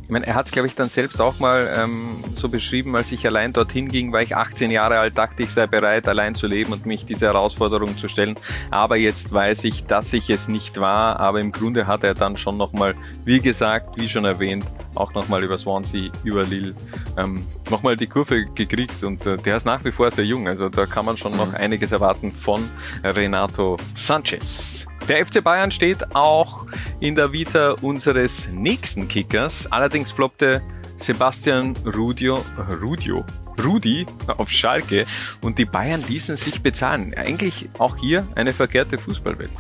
Ich 0.06 0.12
meine, 0.12 0.28
er 0.28 0.36
hat 0.36 0.46
es, 0.46 0.52
glaube 0.52 0.68
ich, 0.68 0.76
dann 0.76 0.88
selbst 0.88 1.20
auch 1.20 1.40
mal 1.40 1.68
ähm, 1.76 2.24
so 2.36 2.48
beschrieben, 2.48 2.96
als 2.96 3.12
ich 3.12 3.26
allein 3.26 3.54
dorthin 3.54 3.88
ging, 3.88 4.14
war 4.14 4.22
ich 4.22 4.36
18 4.36 4.70
Jahre 4.70 5.00
alt, 5.00 5.18
dachte 5.18 5.42
ich 5.42 5.50
sei 5.50 5.66
bereit, 5.66 6.08
allein 6.08 6.36
zu 6.36 6.46
leben 6.46 6.72
und 6.74 6.86
mich 6.86 7.08
diese 7.08 7.26
Herausforderung 7.26 7.98
zu 7.98 8.08
stellen. 8.08 8.36
Aber 8.70 8.98
jetzt 8.98 9.34
weiß 9.34 9.64
ich, 9.64 9.88
dass 9.88 10.14
ich 10.14 10.30
es 10.30 10.48
nicht 10.48 10.80
war. 10.80 11.20
Aber 11.20 11.42
im 11.42 11.52
Grunde 11.52 11.88
hat 11.88 12.04
er 12.04 12.14
dann 12.14 12.38
schon 12.38 12.56
nochmal, 12.56 12.94
wie 13.24 13.40
gesagt, 13.40 13.98
wie 13.98 14.08
schon 14.08 14.26
erwähnt, 14.26 14.66
auch 14.94 15.16
nochmal 15.16 15.44
über 15.44 15.58
Swansea, 15.58 16.12
über 16.24 16.44
Lille, 16.44 16.76
ähm, 17.18 17.44
nochmal 17.72 17.98
die 17.98 18.08
Kurve 18.08 18.46
gekriegt. 18.46 19.04
Und 19.04 19.26
äh, 19.26 19.38
der 19.38 19.56
ist 19.56 19.66
nach 19.66 19.84
wie 19.86 19.92
vor 19.92 20.12
sehr 20.12 20.26
jung. 20.26 20.48
Also 20.48 20.70
da 20.70 20.86
kann 20.86 21.06
man 21.06 21.18
schon 21.18 21.36
noch 21.36 21.48
mhm. 21.50 21.56
einiges 21.56 21.92
erwarten 21.92 22.32
von 22.32 22.70
Renato 23.04 23.78
Sanchez. 23.96 24.86
Der 25.08 25.24
FC 25.24 25.44
Bayern 25.44 25.70
steht 25.70 26.16
auch 26.16 26.66
in 27.00 27.14
der 27.14 27.32
Vita 27.32 27.76
unseres 27.82 28.50
nächsten 28.52 29.08
Kickers. 29.08 29.72
Allerdings 29.72 30.12
floppte 30.12 30.64
Sebastian 30.98 31.76
Rudio, 31.86 32.44
Rudio, 32.82 33.24
Rudi 33.64 34.08
auf 34.38 34.50
Schalke 34.50 35.04
und 35.42 35.60
die 35.60 35.66
Bayern 35.66 36.04
ließen 36.08 36.36
sich 36.38 36.64
bezahlen. 36.64 37.14
Eigentlich 37.16 37.70
auch 37.78 37.98
hier 37.98 38.28
eine 38.34 38.52
verkehrte 38.52 38.98
Fußballwelt. 38.98 39.52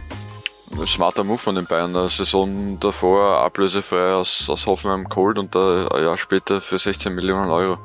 Ein 0.71 0.87
smarter 0.87 1.23
Move 1.23 1.37
von 1.37 1.53
den 1.53 1.65
Bayern. 1.65 1.95
Eine 1.95 2.09
Saison 2.09 2.79
davor 2.79 3.41
ablösefrei 3.41 4.13
aus, 4.13 4.49
aus 4.49 4.65
Hoffenheim 4.65 5.07
Cold 5.07 5.37
und 5.37 5.55
ein 5.55 6.03
Jahr 6.03 6.17
später 6.17 6.59
für 6.59 6.79
16 6.79 7.13
Millionen 7.13 7.51
Euro 7.51 7.77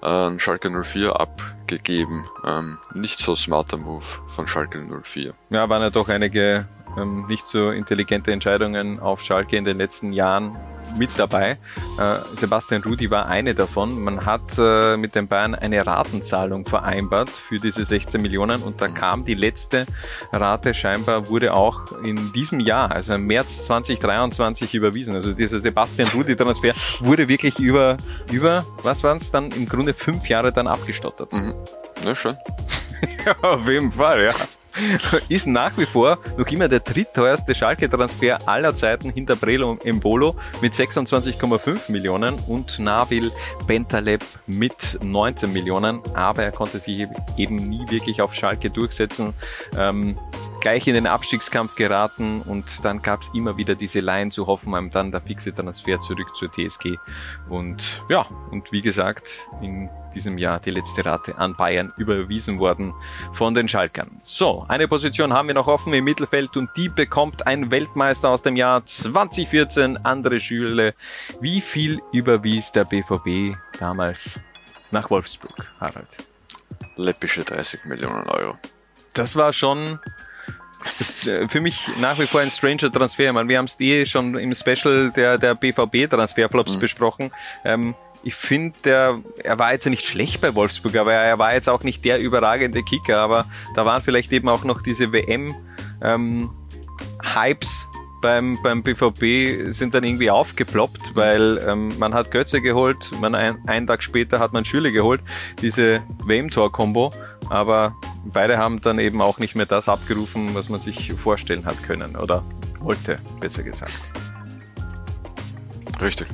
an 0.00 0.38
Schalke 0.38 0.70
04 0.70 1.18
abgegeben. 1.18 2.24
Ähm, 2.44 2.78
nicht 2.94 3.20
so 3.20 3.36
smarter 3.36 3.76
Move 3.76 4.04
von 4.26 4.46
Schalke 4.46 4.80
04. 4.80 5.34
Ja, 5.50 5.68
waren 5.68 5.82
ja 5.82 5.90
doch 5.90 6.08
einige 6.08 6.66
ähm, 6.98 7.26
nicht 7.28 7.46
so 7.46 7.70
intelligente 7.70 8.32
Entscheidungen 8.32 9.00
auf 9.00 9.22
Schalke 9.22 9.56
in 9.56 9.64
den 9.64 9.78
letzten 9.78 10.12
Jahren 10.12 10.56
mit 10.96 11.10
dabei. 11.16 11.52
Äh, 11.98 12.18
Sebastian 12.36 12.82
Rudi 12.82 13.10
war 13.10 13.26
eine 13.26 13.54
davon. 13.54 14.02
Man 14.02 14.24
hat 14.26 14.58
äh, 14.58 14.96
mit 14.96 15.14
den 15.14 15.28
Bayern 15.28 15.54
eine 15.54 15.84
Ratenzahlung 15.86 16.66
vereinbart 16.66 17.30
für 17.30 17.58
diese 17.58 17.84
16 17.84 18.20
Millionen 18.20 18.62
und 18.62 18.80
da 18.80 18.88
kam 18.88 19.24
die 19.24 19.34
letzte 19.34 19.86
Rate 20.32 20.74
scheinbar 20.74 21.28
wurde 21.28 21.54
auch 21.54 21.92
in 22.02 22.32
diesem 22.32 22.60
Jahr, 22.60 22.90
also 22.90 23.14
im 23.14 23.26
März 23.26 23.64
2023 23.66 24.74
überwiesen. 24.74 25.14
Also 25.14 25.32
dieser 25.32 25.60
Sebastian 25.60 26.08
Rudi 26.08 26.36
Transfer 26.36 26.72
wurde 27.00 27.28
wirklich 27.28 27.58
über, 27.58 27.96
über, 28.32 28.64
was 28.82 29.02
waren 29.04 29.18
es 29.18 29.30
dann, 29.30 29.50
im 29.52 29.68
Grunde 29.68 29.94
fünf 29.94 30.28
Jahre 30.28 30.52
dann 30.52 30.66
abgestottert. 30.66 31.32
Mhm. 31.32 31.54
Ja, 32.04 32.14
schon. 32.14 32.36
ja, 33.24 33.36
auf 33.42 33.68
jeden 33.68 33.92
Fall, 33.92 34.24
ja. 34.24 34.32
ist 35.28 35.46
nach 35.46 35.76
wie 35.76 35.86
vor 35.86 36.18
noch 36.36 36.46
immer 36.48 36.68
der 36.68 36.80
drittteuerste 36.80 37.54
Schalke-Transfer 37.54 38.38
aller 38.46 38.74
Zeiten 38.74 39.10
hinter 39.10 39.36
Brelo 39.36 39.78
Embolo 39.84 40.36
mit 40.60 40.74
26,5 40.74 41.90
Millionen 41.90 42.36
und 42.46 42.78
Nabil 42.78 43.30
Bentaleb 43.66 44.22
mit 44.46 44.98
19 45.02 45.52
Millionen. 45.52 46.00
Aber 46.14 46.42
er 46.42 46.52
konnte 46.52 46.78
sich 46.78 47.06
eben 47.36 47.56
nie 47.56 47.84
wirklich 47.90 48.22
auf 48.22 48.34
Schalke 48.34 48.70
durchsetzen. 48.70 49.34
Ähm, 49.78 50.16
gleich 50.60 50.86
in 50.86 50.94
den 50.94 51.06
Abstiegskampf 51.06 51.74
geraten 51.74 52.42
und 52.42 52.84
dann 52.84 53.02
gab 53.02 53.22
es 53.22 53.30
immer 53.34 53.56
wieder 53.56 53.74
diese 53.74 54.00
Laien 54.00 54.30
zu 54.30 54.46
Hoffenheim, 54.46 54.90
dann 54.90 55.10
der 55.10 55.20
fixe 55.20 55.52
Transfer 55.54 55.98
zurück 56.00 56.34
zur 56.36 56.50
TSG 56.50 56.96
und 57.48 58.04
ja, 58.08 58.26
und 58.50 58.70
wie 58.72 58.82
gesagt, 58.82 59.48
in 59.62 59.88
diesem 60.14 60.38
Jahr 60.38 60.60
die 60.60 60.70
letzte 60.70 61.04
Rate 61.04 61.38
an 61.38 61.56
Bayern 61.56 61.92
überwiesen 61.96 62.58
worden 62.58 62.94
von 63.32 63.54
den 63.54 63.68
Schalkern. 63.68 64.20
So, 64.22 64.64
eine 64.68 64.88
Position 64.88 65.32
haben 65.32 65.48
wir 65.48 65.54
noch 65.54 65.66
offen 65.66 65.94
im 65.94 66.04
Mittelfeld 66.04 66.56
und 66.56 66.70
die 66.76 66.88
bekommt 66.88 67.46
ein 67.46 67.70
Weltmeister 67.70 68.28
aus 68.28 68.42
dem 68.42 68.56
Jahr 68.56 68.84
2014, 68.84 70.04
andere 70.04 70.40
Schüle. 70.40 70.94
Wie 71.40 71.60
viel 71.60 72.00
überwies 72.12 72.72
der 72.72 72.84
BVB 72.84 73.56
damals 73.78 74.40
nach 74.90 75.10
Wolfsburg, 75.10 75.66
Harald? 75.80 76.18
Läppische 76.96 77.44
30 77.44 77.84
Millionen 77.84 78.28
Euro. 78.28 78.58
Das 79.14 79.36
war 79.36 79.52
schon 79.52 79.98
ist 80.84 81.28
äh, 81.28 81.46
für 81.46 81.60
mich 81.60 81.88
nach 82.00 82.18
wie 82.18 82.26
vor 82.26 82.40
ein 82.40 82.50
stranger 82.50 82.92
Transfer. 82.92 83.26
Ich 83.26 83.32
meine, 83.32 83.48
wir 83.48 83.58
haben 83.58 83.66
es 83.66 83.78
eh 83.80 84.06
schon 84.06 84.36
im 84.36 84.54
Special 84.54 85.10
der, 85.10 85.38
der 85.38 85.54
BVB-Transferflops 85.54 86.76
mhm. 86.76 86.80
besprochen. 86.80 87.30
Ähm, 87.64 87.94
ich 88.22 88.34
finde, 88.34 89.22
er 89.42 89.58
war 89.58 89.72
jetzt 89.72 89.86
nicht 89.86 90.04
schlecht 90.04 90.40
bei 90.40 90.54
Wolfsburg, 90.54 90.96
aber 90.96 91.14
er 91.14 91.38
war 91.38 91.54
jetzt 91.54 91.68
auch 91.68 91.82
nicht 91.82 92.04
der 92.04 92.20
überragende 92.20 92.82
Kicker, 92.82 93.18
aber 93.18 93.46
da 93.74 93.86
waren 93.86 94.02
vielleicht 94.02 94.32
eben 94.32 94.48
auch 94.48 94.64
noch 94.64 94.82
diese 94.82 95.12
WM 95.12 95.54
ähm, 96.02 96.50
beim, 98.20 98.58
beim 98.62 98.82
BVB 98.82 99.72
sind 99.72 99.94
dann 99.94 100.04
irgendwie 100.04 100.30
aufgeploppt, 100.30 101.16
weil 101.16 101.58
ähm, 101.66 101.92
man 101.98 102.14
hat 102.14 102.30
Götze 102.30 102.60
geholt, 102.60 103.10
man 103.20 103.34
ein, 103.34 103.58
einen 103.66 103.86
Tag 103.86 104.02
später 104.02 104.38
hat 104.38 104.52
man 104.52 104.64
Schüle 104.64 104.92
geholt, 104.92 105.22
diese 105.62 106.02
WM-Tor-Kombo, 106.24 107.12
aber 107.48 107.94
beide 108.24 108.58
haben 108.58 108.80
dann 108.80 108.98
eben 108.98 109.20
auch 109.20 109.38
nicht 109.38 109.54
mehr 109.54 109.66
das 109.66 109.88
abgerufen, 109.88 110.54
was 110.54 110.68
man 110.68 110.80
sich 110.80 111.12
vorstellen 111.12 111.64
hat 111.64 111.82
können 111.82 112.16
oder 112.16 112.44
wollte, 112.80 113.18
besser 113.40 113.62
gesagt. 113.62 114.00
Richtig. 116.00 116.28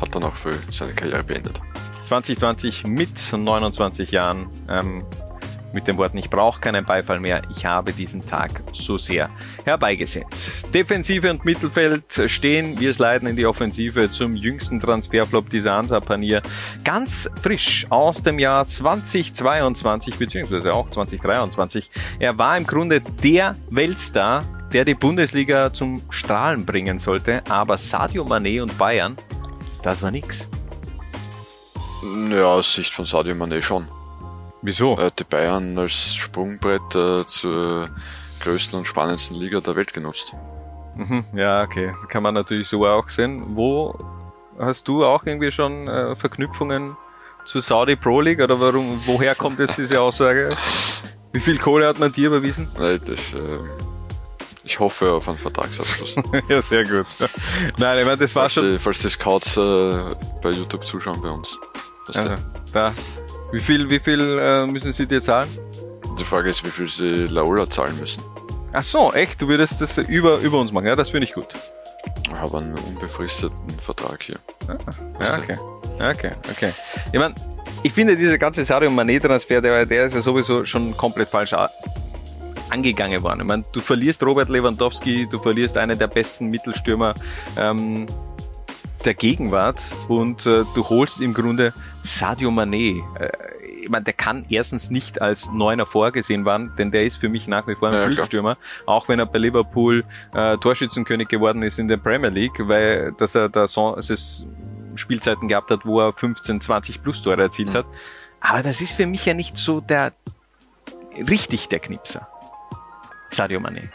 Hat 0.00 0.14
dann 0.14 0.24
auch 0.24 0.34
für 0.34 0.58
seine 0.70 0.92
Karriere 0.92 1.24
beendet. 1.24 1.60
2020 2.04 2.86
mit 2.86 3.32
29 3.32 4.10
Jahren 4.10 4.48
ähm, 4.68 5.04
mit 5.72 5.86
den 5.86 5.96
Worten, 5.96 6.18
ich 6.18 6.30
brauche 6.30 6.60
keinen 6.60 6.84
Beifall 6.84 7.20
mehr, 7.20 7.42
ich 7.50 7.64
habe 7.64 7.92
diesen 7.92 8.26
Tag 8.26 8.62
so 8.72 8.98
sehr 8.98 9.30
herbeigesetzt. 9.64 10.74
Defensive 10.74 11.30
und 11.30 11.44
Mittelfeld 11.44 12.22
stehen, 12.26 12.78
wir 12.80 12.92
sliden 12.92 13.28
in 13.28 13.36
die 13.36 13.46
Offensive 13.46 14.10
zum 14.10 14.34
jüngsten 14.34 14.80
Transferflop 14.80 15.50
dieser 15.50 15.74
Hansa-Panier. 15.74 16.42
Ganz 16.84 17.30
frisch 17.42 17.86
aus 17.90 18.22
dem 18.22 18.38
Jahr 18.38 18.66
2022 18.66 20.16
beziehungsweise 20.16 20.72
auch 20.72 20.90
2023. 20.90 21.90
Er 22.18 22.36
war 22.38 22.56
im 22.56 22.66
Grunde 22.66 23.00
der 23.22 23.56
Weltstar, 23.70 24.44
der 24.72 24.84
die 24.84 24.94
Bundesliga 24.94 25.72
zum 25.72 26.02
Strahlen 26.10 26.64
bringen 26.64 26.98
sollte, 26.98 27.42
aber 27.48 27.76
Sadio 27.78 28.24
Mané 28.24 28.62
und 28.62 28.76
Bayern, 28.78 29.16
das 29.82 30.02
war 30.02 30.10
nix. 30.10 30.48
Ja, 32.30 32.46
aus 32.46 32.74
Sicht 32.74 32.92
von 32.92 33.04
Sadio 33.04 33.34
Mané 33.34 33.60
schon. 33.60 33.88
Wieso? 34.62 34.94
Er 34.96 35.06
hat 35.06 35.18
die 35.18 35.24
Bayern 35.24 35.78
als 35.78 36.14
Sprungbrett 36.14 36.94
äh, 36.94 37.26
zur 37.26 37.88
größten 38.40 38.78
und 38.78 38.86
spannendsten 38.86 39.36
Liga 39.36 39.60
der 39.60 39.76
Welt 39.76 39.92
genutzt. 39.92 40.34
Mhm, 40.96 41.24
ja, 41.34 41.62
okay. 41.62 41.94
Das 42.00 42.08
kann 42.08 42.22
man 42.22 42.34
natürlich 42.34 42.68
so 42.68 42.86
auch 42.86 43.08
sehen. 43.08 43.56
Wo 43.56 43.98
hast 44.58 44.86
du 44.88 45.04
auch 45.04 45.24
irgendwie 45.24 45.52
schon 45.52 45.88
äh, 45.88 46.14
Verknüpfungen 46.16 46.96
zur 47.46 47.62
Saudi 47.62 47.96
Pro 47.96 48.20
League 48.20 48.40
oder 48.40 48.60
warum, 48.60 49.00
woher 49.06 49.34
kommt 49.34 49.58
jetzt 49.60 49.78
diese 49.78 50.00
Aussage? 50.00 50.56
Wie 51.32 51.40
viel 51.40 51.58
Kohle 51.58 51.86
hat 51.86 51.98
man 51.98 52.12
dir 52.12 52.26
überwiesen? 52.28 52.68
Nein, 52.78 53.00
das, 53.06 53.34
äh, 53.34 53.38
ich 54.64 54.78
hoffe 54.78 55.12
auf 55.12 55.28
einen 55.28 55.38
Vertragsabschluss. 55.38 56.16
ja, 56.48 56.60
sehr 56.60 56.84
gut. 56.84 57.06
Nein, 57.78 57.98
ich 57.98 58.04
meine, 58.04 58.16
das 58.18 58.34
war 58.34 58.42
falls 58.42 58.54
schon. 58.54 58.72
Die, 58.72 58.78
falls 58.78 58.98
die 59.00 59.08
Scouts 59.08 59.56
äh, 59.56 60.14
bei 60.42 60.50
YouTube 60.50 60.84
zuschauen 60.84 61.20
bei 61.22 61.30
uns. 61.30 61.58
Also, 62.08 62.34
da. 62.72 62.92
Wie 63.52 63.60
viel, 63.60 63.90
wie 63.90 63.98
viel 63.98 64.38
äh, 64.40 64.66
müssen 64.66 64.92
sie 64.92 65.06
dir 65.06 65.20
zahlen? 65.20 65.48
Die 66.18 66.24
Frage 66.24 66.50
ist, 66.50 66.64
wie 66.64 66.70
viel 66.70 66.86
sie 66.86 67.26
Laola 67.26 67.68
zahlen 67.68 67.98
müssen. 67.98 68.22
Ach 68.72 68.84
so, 68.84 69.12
echt? 69.12 69.40
Du 69.42 69.48
würdest 69.48 69.80
das 69.80 69.98
über, 69.98 70.38
über 70.38 70.58
uns 70.60 70.70
machen? 70.72 70.86
Ja, 70.86 70.94
das 70.96 71.10
finde 71.10 71.26
ich 71.26 71.34
gut. 71.34 71.48
Ich 72.26 72.32
habe 72.32 72.58
einen 72.58 72.78
unbefristeten 72.78 73.68
Vertrag 73.80 74.22
hier. 74.22 74.36
Ja, 74.68 74.78
Weißt 75.18 75.36
du? 75.38 75.42
okay. 75.42 75.58
Okay, 75.98 76.30
okay. 76.50 76.70
Ich 77.12 77.18
meine, 77.18 77.34
ich 77.82 77.92
finde 77.92 78.16
dieser 78.16 78.38
ganze 78.38 78.64
Sadio 78.64 78.88
Mané-Transfer, 78.90 79.60
der, 79.60 79.84
der 79.84 80.06
ist 80.06 80.14
ja 80.14 80.22
sowieso 80.22 80.64
schon 80.64 80.96
komplett 80.96 81.28
falsch 81.28 81.52
a- 81.52 81.68
angegangen 82.70 83.22
worden. 83.22 83.40
Ich 83.40 83.46
meine, 83.46 83.64
du 83.72 83.80
verlierst 83.80 84.22
Robert 84.22 84.48
Lewandowski, 84.48 85.26
du 85.30 85.38
verlierst 85.40 85.76
einen 85.76 85.98
der 85.98 86.06
besten 86.06 86.46
Mittelstürmer 86.46 87.14
ähm, 87.58 88.06
der 89.04 89.14
Gegenwart 89.14 89.82
und 90.08 90.46
äh, 90.46 90.64
du 90.74 90.88
holst 90.88 91.20
im 91.20 91.34
Grunde 91.34 91.72
Sadio 92.04 92.50
Mané. 92.50 93.02
Äh, 93.18 93.30
ich 93.82 93.88
meine, 93.88 94.04
der 94.04 94.12
kann 94.14 94.44
erstens 94.50 94.90
nicht 94.90 95.20
als 95.20 95.50
Neuner 95.52 95.86
vorgesehen 95.86 96.44
werden, 96.44 96.72
denn 96.78 96.90
der 96.92 97.04
ist 97.06 97.16
für 97.16 97.28
mich 97.28 97.48
nach 97.48 97.66
wie 97.66 97.74
vor 97.74 97.88
ein 97.88 97.94
Ja. 97.94 98.02
Flügelstürmer, 98.04 98.56
auch 98.86 99.08
wenn 99.08 99.18
er 99.18 99.26
bei 99.26 99.38
Liverpool 99.38 100.04
äh, 100.34 100.56
Torschützenkönig 100.58 101.28
geworden 101.28 101.62
ist 101.62 101.78
in 101.78 101.88
der 101.88 101.96
Premier 101.96 102.28
League, 102.30 102.58
weil 102.68 103.12
dass 103.18 103.34
er 103.34 103.48
da 103.48 103.66
so, 103.66 103.96
es 103.96 104.46
Spielzeiten 104.96 105.48
gehabt 105.48 105.70
hat, 105.70 105.84
wo 105.86 106.00
er 106.00 106.12
15, 106.12 106.60
20 106.60 107.02
plus 107.02 107.22
Tore 107.22 107.42
erzielt 107.42 107.70
Mhm. 107.70 107.74
hat. 107.74 107.86
Aber 108.40 108.62
das 108.62 108.80
ist 108.80 108.92
für 108.92 109.06
mich 109.06 109.24
ja 109.26 109.34
nicht 109.34 109.56
so 109.56 109.80
der 109.80 110.12
richtig 111.28 111.68
der 111.68 111.78
Knipser. 111.80 112.28
Sadio 113.30 113.60
Mané. 113.60 113.88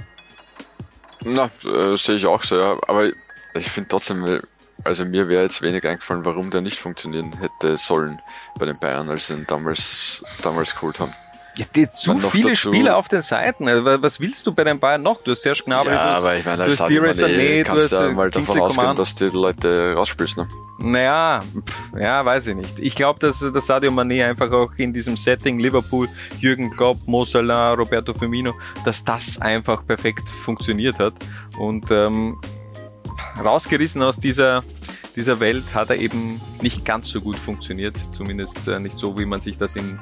Na, 1.23 1.45
äh, 1.63 1.95
sehe 1.97 2.15
ich 2.15 2.25
auch 2.25 2.43
so, 2.43 2.57
ja. 2.59 2.75
Aber 2.87 3.05
ich 3.53 3.69
finde 3.69 3.89
trotzdem, 3.89 4.25
äh, 4.25 4.39
also 4.83 5.05
mir 5.05 5.27
wäre 5.27 5.43
jetzt 5.43 5.61
wenig 5.61 5.85
eingefallen, 5.87 6.25
warum 6.25 6.49
der 6.51 6.61
nicht 6.61 6.77
funktionieren 6.79 7.31
hätte 7.39 7.77
sollen 7.77 8.19
bei 8.59 8.65
den 8.65 8.77
Bayern, 8.79 9.09
als 9.09 9.27
sie 9.27 9.33
ihn 9.33 9.45
damals, 9.47 10.23
damals 10.41 10.75
geholt 10.75 10.99
haben. 10.99 11.13
Ja, 11.57 11.65
die, 11.73 11.89
zu 11.89 12.19
viele 12.19 12.49
dazu- 12.49 12.67
Spieler 12.67 12.97
auf 12.97 13.07
den 13.07 13.21
Seiten. 13.21 13.69
Also, 13.69 13.85
wa- 13.85 13.97
Was 14.01 14.19
willst 14.19 14.45
du 14.45 14.51
bei 14.53 14.65
den 14.65 14.77
Bayern 14.77 15.01
noch? 15.01 15.23
Du 15.23 15.31
hast 15.31 15.41
Serge 15.41 15.63
Gnabry, 15.65 15.87
du 15.87 15.95
ja, 15.95 16.03
hast, 16.03 16.17
aber 16.17 16.35
ich 16.35 16.43
meine, 16.43 16.57
du 16.57 16.63
als 16.63 16.71
hast 16.73 16.77
Sadio 16.79 17.01
Leroy 17.03 17.13
Mané 17.13 17.23
Sané, 17.23 17.57
du 17.59 17.63
kannst 17.63 17.83
hast 17.83 17.91
du 17.93 17.95
äh, 17.97 18.11
mal 18.13 18.29
davon 18.29 18.59
ausgehen, 18.59 18.81
Coman. 18.81 18.95
dass 18.97 19.15
die 19.15 19.23
Leute 19.29 19.93
rausspielst, 19.95 20.37
ne? 20.37 20.49
Naja, 20.79 21.41
pff, 21.65 21.97
ja, 21.97 22.25
weiß 22.25 22.47
ich 22.47 22.55
nicht. 22.57 22.77
Ich 22.79 22.93
glaube, 22.95 23.19
dass, 23.21 23.39
dass 23.39 23.65
Sadio 23.67 23.89
Mané 23.89 24.27
einfach 24.27 24.51
auch 24.51 24.69
in 24.75 24.91
diesem 24.91 25.15
Setting 25.15 25.57
Liverpool, 25.57 26.09
Jürgen 26.41 26.69
Klopp, 26.71 26.97
Mo 27.07 27.23
Salah, 27.23 27.71
Roberto 27.71 28.13
Firmino, 28.13 28.53
dass 28.83 29.01
das 29.05 29.39
einfach 29.39 29.85
perfekt 29.87 30.29
funktioniert 30.43 30.99
hat. 30.99 31.13
Und 31.57 31.85
ähm, 31.89 32.37
rausgerissen 33.43 34.01
aus 34.01 34.17
dieser, 34.17 34.63
dieser 35.15 35.39
Welt 35.39 35.73
hat 35.73 35.89
er 35.89 35.97
eben 35.97 36.41
nicht 36.61 36.83
ganz 36.85 37.09
so 37.09 37.21
gut 37.21 37.37
funktioniert, 37.37 37.97
zumindest 38.11 38.67
äh, 38.67 38.79
nicht 38.79 38.97
so, 38.99 39.17
wie 39.17 39.25
man 39.25 39.41
sich 39.41 39.57
das 39.57 39.75
in 39.75 39.97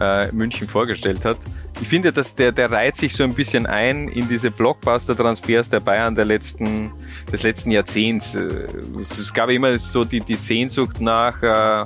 äh, 0.00 0.30
München 0.32 0.68
vorgestellt 0.68 1.24
hat. 1.24 1.38
Ich 1.80 1.88
finde, 1.88 2.12
dass 2.12 2.34
der, 2.34 2.52
der 2.52 2.70
reiht 2.70 2.96
sich 2.96 3.14
so 3.14 3.24
ein 3.24 3.34
bisschen 3.34 3.66
ein 3.66 4.08
in 4.08 4.28
diese 4.28 4.50
Blockbuster-Transfers 4.50 5.70
der 5.70 5.80
Bayern 5.80 6.14
der 6.14 6.24
letzten, 6.24 6.90
des 7.32 7.42
letzten 7.42 7.70
Jahrzehnts. 7.70 8.34
Äh, 8.34 8.68
Es, 9.00 9.32
gab 9.32 9.48
immer 9.50 9.78
so 9.78 10.04
die, 10.04 10.20
die 10.20 10.36
Sehnsucht 10.36 11.00
nach, 11.00 11.42
äh, 11.42 11.84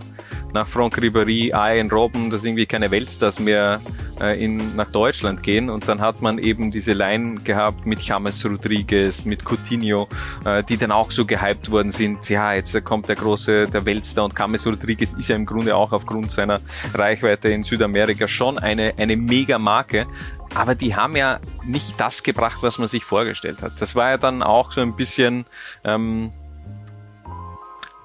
nach 0.52 0.66
Franck 0.66 0.98
Ribéry, 0.98 1.50
Ian 1.52 1.90
Robben, 1.90 2.30
dass 2.30 2.44
irgendwie 2.44 2.66
keine 2.66 2.90
Weltstars 2.90 3.38
mehr 3.38 3.80
äh, 4.20 4.42
in, 4.42 4.76
nach 4.76 4.90
Deutschland 4.90 5.42
gehen. 5.42 5.70
Und 5.70 5.88
dann 5.88 6.00
hat 6.00 6.20
man 6.20 6.38
eben 6.38 6.70
diese 6.70 6.92
Line 6.92 7.36
gehabt 7.36 7.86
mit 7.86 8.02
James 8.02 8.44
Rodriguez, 8.44 9.24
mit 9.24 9.44
Coutinho, 9.44 10.08
äh, 10.44 10.62
die 10.62 10.76
dann 10.76 10.92
auch 10.92 11.10
so 11.10 11.24
gehypt 11.24 11.70
worden 11.70 11.92
sind. 11.92 12.28
Ja, 12.28 12.52
jetzt 12.52 12.84
kommt 12.84 13.08
der 13.08 13.16
große, 13.16 13.68
der 13.68 13.84
Weltstar 13.84 14.24
und 14.24 14.38
James 14.38 14.66
Rodriguez 14.66 15.12
ist 15.14 15.28
ja 15.28 15.36
im 15.36 15.46
Grunde 15.46 15.76
auch 15.76 15.92
aufgrund 15.92 16.30
seiner 16.30 16.60
Reichweite 16.94 17.48
in 17.48 17.62
Südamerika 17.62 18.28
schon 18.28 18.58
eine, 18.58 18.94
eine 18.98 19.16
mega 19.16 19.58
Marke. 19.58 20.06
Aber 20.54 20.74
die 20.74 20.94
haben 20.94 21.16
ja 21.16 21.40
nicht 21.64 21.98
das 21.98 22.22
gebracht, 22.22 22.58
was 22.60 22.78
man 22.78 22.88
sich 22.88 23.04
vorgestellt 23.04 23.62
hat. 23.62 23.80
Das 23.80 23.94
war 23.94 24.10
ja 24.10 24.18
dann 24.18 24.42
auch 24.42 24.72
so 24.72 24.82
ein 24.82 24.96
bisschen 24.96 25.46
ähm, 25.84 26.30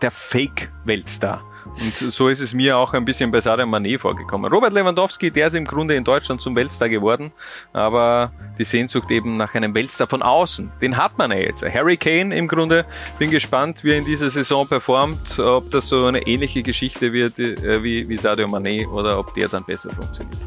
der 0.02 0.12
Fake-Weltstar. 0.12 1.44
Und 1.80 1.94
so 1.94 2.28
ist 2.28 2.42
es 2.42 2.54
mir 2.54 2.78
auch 2.78 2.94
ein 2.94 3.06
bisschen 3.06 3.30
bei 3.30 3.40
Sadio 3.40 3.66
Mané 3.66 4.00
vorgekommen. 4.00 4.52
Robert 4.52 4.74
Lewandowski, 4.74 5.30
der 5.30 5.48
ist 5.48 5.54
im 5.54 5.66
Grunde 5.66 5.96
in 5.96 6.04
Deutschland 6.04 6.42
zum 6.42 6.56
Weltstar 6.56 6.90
geworden, 6.90 7.32
aber 7.72 8.32
die 8.58 8.64
Sehnsucht 8.64 9.12
eben 9.12 9.38
nach 9.38 9.54
einem 9.54 9.76
Weltstar 9.76 10.08
von 10.08 10.24
außen, 10.24 10.72
den 10.82 10.98
hat 10.98 11.18
man 11.18 11.32
ja 11.32 11.38
jetzt. 11.38 11.64
Harry 11.64 11.98
Kane 11.98 12.36
im 12.36 12.48
Grunde, 12.48 12.86
bin 13.20 13.30
gespannt, 13.30 13.84
wie 13.84 13.92
er 13.92 13.98
in 13.98 14.06
dieser 14.06 14.32
Saison 14.32 14.68
performt, 14.68 15.38
ob 15.38 15.70
das 15.70 15.88
so 15.88 16.06
eine 16.06 16.26
ähnliche 16.26 16.64
Geschichte 16.64 17.14
wird 17.14 17.38
äh, 17.38 17.84
wie, 17.84 18.10
wie 18.10 18.18
Sadio 18.18 18.48
Mané 18.48 18.88
oder 18.88 19.20
ob 19.20 19.34
der 19.36 19.48
dann 19.48 19.64
besser 19.64 19.92
funktioniert. 19.92 20.38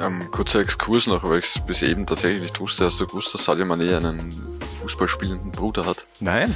Ähm, 0.00 0.30
kurzer 0.30 0.60
Exkurs 0.60 1.06
noch, 1.06 1.24
weil 1.24 1.38
ich 1.38 1.46
es 1.46 1.66
bis 1.66 1.82
eben 1.82 2.06
tatsächlich 2.06 2.42
nicht 2.42 2.60
wusste. 2.60 2.84
Hast 2.84 3.00
du 3.00 3.06
gewusst, 3.06 3.34
dass 3.34 3.44
Sadio 3.44 3.64
Mané 3.64 3.96
einen 3.96 4.34
Fußballspielenden 4.80 5.50
Bruder 5.50 5.86
hat? 5.86 6.06
Nein? 6.20 6.54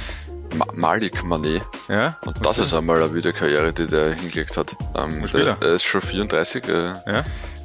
Ma 0.55 0.65
Malik 0.73 1.23
Mané. 1.23 1.61
Ja? 1.87 2.17
Und 2.25 2.45
das 2.45 2.59
ist 2.59 2.73
einmal 2.73 3.01
eine 3.01 3.13
Videokarriere, 3.13 3.73
die 3.73 3.87
der 3.87 4.13
hingelegt 4.13 4.57
hat. 4.57 4.75
Ähm, 4.95 5.25
der, 5.33 5.57
er? 5.61 5.73
ist 5.73 5.83
schon 5.83 6.01
34, 6.01 6.67
äh, 6.67 6.71
Ja? 6.71 6.95
er 7.05 7.23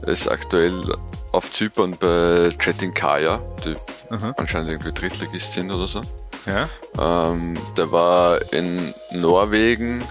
ist 0.09 0.29
aktuell 0.29 0.92
auf 1.33 1.51
Zypern 1.53 1.96
bei 1.99 2.51
Chetinkaya, 2.59 3.40
die 3.64 3.77
Aha. 4.11 4.35
anscheinend 4.37 4.70
irgendwie 4.70 4.92
Drittligist 4.92 5.53
sind 5.53 5.70
oder 5.70 5.87
so. 5.87 6.01
Ja? 6.46 6.68
Ähm, 6.99 7.59
der 7.77 7.90
war 7.92 8.40
in 8.53 8.94
Norwegen, 9.12 10.03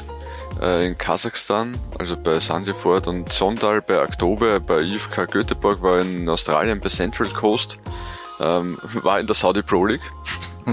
äh, 0.61 0.85
in 0.87 0.97
Kasachstan, 0.97 1.77
also 1.97 2.15
bei 2.17 2.39
Sandefjord 2.39 3.07
und 3.07 3.31
Sondal 3.31 3.81
bei 3.81 4.01
Oktober, 4.01 4.59
bei 4.59 4.81
IFK 4.81 5.25
Göteborg, 5.31 5.81
war 5.81 5.99
in 5.99 6.27
Australien 6.29 6.79
bei 6.79 6.89
Central 6.89 7.29
Coast, 7.29 7.79
ähm, 8.39 8.77
war 9.01 9.19
in 9.19 9.27
der 9.27 9.35
Saudi 9.35 9.61
Pro 9.63 9.85
League 9.85 10.01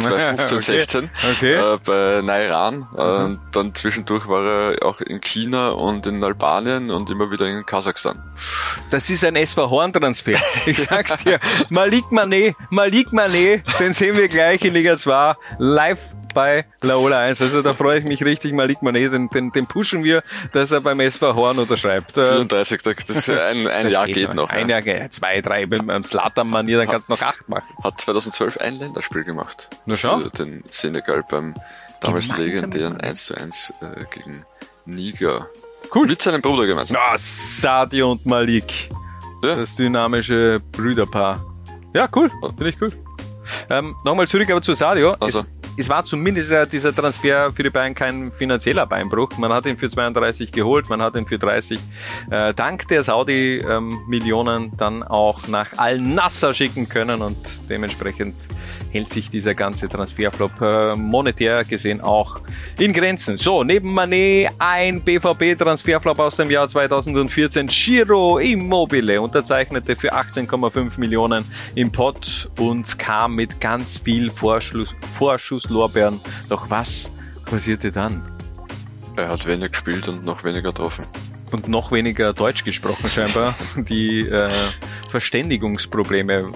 2015, 0.01 0.59
Okay. 0.59 0.61
16 0.61 1.11
Okay. 1.37 1.55
äh, 1.55 1.79
bei 1.85 2.23
Nairan. 2.23 2.87
Äh, 2.97 3.37
dann 3.53 3.75
zwischendurch 3.75 4.29
war 4.29 4.45
er 4.45 4.87
auch 4.87 5.01
in 5.01 5.21
China 5.21 5.71
und 5.71 6.07
in 6.07 6.23
Albanien 6.25 6.91
und 6.91 7.11
immer 7.11 7.31
wieder 7.31 7.47
in 7.47 7.65
Kasachstan. 7.67 8.23
Das 8.91 9.09
ist 9.11 9.25
ein 9.25 9.37
SV 9.37 9.71
Horn-Transfer. 9.71 10.33
Ich 10.67 10.79
sag's 10.83 11.17
dir. 11.23 11.39
Malik 11.69 12.05
Mané, 12.11 12.55
Malik 12.71 13.09
Mané, 13.09 13.63
den 13.79 13.93
sehen 13.93 14.17
wir 14.17 14.29
gleich 14.29 14.63
in 14.65 14.75
Liga 14.75 14.97
2 14.97 15.35
live 15.59 16.01
bei 16.33 16.65
Laola 16.83 17.21
1. 17.21 17.41
Also 17.43 17.63
da 17.63 17.75
freue 17.75 17.99
ich 17.99 18.05
mich 18.05 18.25
richtig, 18.25 18.53
Malik 18.53 18.79
Mané, 18.79 19.09
den, 19.11 19.29
den, 19.29 19.53
den 19.53 19.67
pushen 19.67 20.05
wir, 20.05 20.23
dass 20.53 20.71
er 20.71 20.81
beim 20.81 21.01
SV 21.01 21.35
Horn 21.35 21.59
unterschreibt. 21.59 22.17
Äh, 22.17 22.37
34, 22.47 22.83
das 22.83 23.11
ist 23.11 23.31
ein, 23.31 23.67
ein 23.67 23.85
das 23.85 23.93
Jahr 23.93 24.07
geht 24.07 24.35
noch. 24.35 24.49
Ein 24.49 24.69
ja. 24.69 24.81
Jahr, 24.81 24.83
geht, 24.83 25.15
zwei, 25.15 25.41
drei, 25.41 25.67
beim 25.67 25.87
beim 25.87 26.05
Slatan-Manier, 26.05 26.79
dann 26.79 26.89
kannst 26.89 27.09
du 27.09 27.13
noch 27.13 27.23
acht 27.23 27.49
machen. 27.49 27.69
Hat 27.83 28.01
2012 28.01 28.59
ein 28.59 28.79
Länderspiel 28.79 29.25
gemacht. 29.25 29.71
Na 29.87 29.97
schau. 29.97 30.19
Für 30.21 30.31
den 30.31 30.63
Senegal 30.69 31.25
beim 31.31 31.55
damals 32.01 32.29
Gemeinsam 32.29 32.71
legendären 32.71 32.93
mit- 32.95 33.05
1 33.05 33.25
zu 33.27 33.35
1 33.37 33.75
äh, 33.81 34.05
gegen 34.11 34.45
Niger. 34.87 35.49
Cool. 35.95 36.07
Mit 36.07 36.23
seinem 36.23 36.41
Bruder 36.41 36.67
gemeinsam. 36.67 36.97
Ah, 37.01 37.15
Sadio 37.17 38.13
und 38.13 38.25
Malik. 38.25 38.89
Ja. 39.43 39.57
Das 39.57 39.77
dynamische 39.77 40.61
Brüderpaar. 40.73 41.45
Ja, 41.95 42.09
cool. 42.15 42.31
Finde 42.57 42.69
ich 42.69 42.81
cool. 42.81 42.93
Ähm, 43.69 43.95
Nochmal 44.05 44.27
zurück 44.29 44.49
aber 44.51 44.63
zu 44.63 44.73
Sadio. 44.75 45.13
Also. 45.21 45.41
Es, 45.41 45.47
es 45.77 45.89
war 45.89 46.05
zumindest 46.05 46.73
dieser 46.73 46.95
Transfer 46.95 47.53
für 47.53 47.63
die 47.63 47.71
Bayern 47.71 47.95
kein 47.95 48.31
finanzieller 48.33 48.87
Beinbruch. 48.87 49.37
Man 49.39 49.53
hat 49.53 49.67
ihn 49.67 49.79
für 49.79 49.89
32 49.89 50.53
geholt, 50.53 50.89
man 50.91 51.01
hat 51.01 51.17
ihn 51.17 51.27
für 51.27 51.39
30 51.39 51.81
äh, 52.31 52.53
dank 52.53 52.89
der 52.89 53.03
Saudi-Millionen 53.05 54.65
ähm, 54.65 54.73
dann 54.77 55.03
auch 55.03 55.49
nach 55.49 55.79
Al-Nasser 55.79 56.53
schicken 56.53 56.89
können 56.89 57.23
und 57.23 57.37
dementsprechend 57.71 58.35
hält 58.91 59.09
sich 59.09 59.31
dieser 59.31 59.55
ganze 59.55 59.89
Transferflop 59.89 60.61
äh, 60.61 60.95
monetär 60.95 61.65
gesehen 61.65 62.01
auch 62.01 62.41
in 62.79 62.93
Grenzen. 62.93 63.37
So, 63.37 63.65
neben 63.65 63.93
Manet 63.93 64.51
ein 64.59 65.03
BVB-Transferflop 65.03 66.19
aus 66.19 66.37
dem 66.37 66.51
Jahr 66.51 66.69
2014. 66.69 67.69
Giro 67.69 68.39
Immobile 68.39 69.21
unterzeichnete 69.21 69.97
für 69.97 70.13
18,5 70.13 70.99
Millionen 71.01 71.45
im 71.75 71.91
Pott 71.91 72.51
und 72.59 72.99
kam 72.99 73.37
mit 73.37 73.61
ganz 73.61 73.99
viel 73.99 74.31
Vorschluss, 74.31 74.95
Vorschusslorbeeren. 75.63 76.21
Doch 76.49 76.71
was 76.71 77.11
passierte 77.45 77.93
dann? 77.93 78.23
Er 79.17 79.29
hat 79.29 79.47
wenig 79.47 79.73
gespielt 79.73 80.09
und 80.09 80.25
noch 80.25 80.45
weniger 80.45 80.71
getroffen. 80.71 81.07
Und 81.53 81.69
noch 81.69 81.93
weniger 81.93 82.33
Deutsch 82.33 82.65
gesprochen 82.65 83.09
scheinbar. 83.09 83.55
Die 83.77 84.27
äh, 84.27 84.49
Verständigungsprobleme 85.11 86.51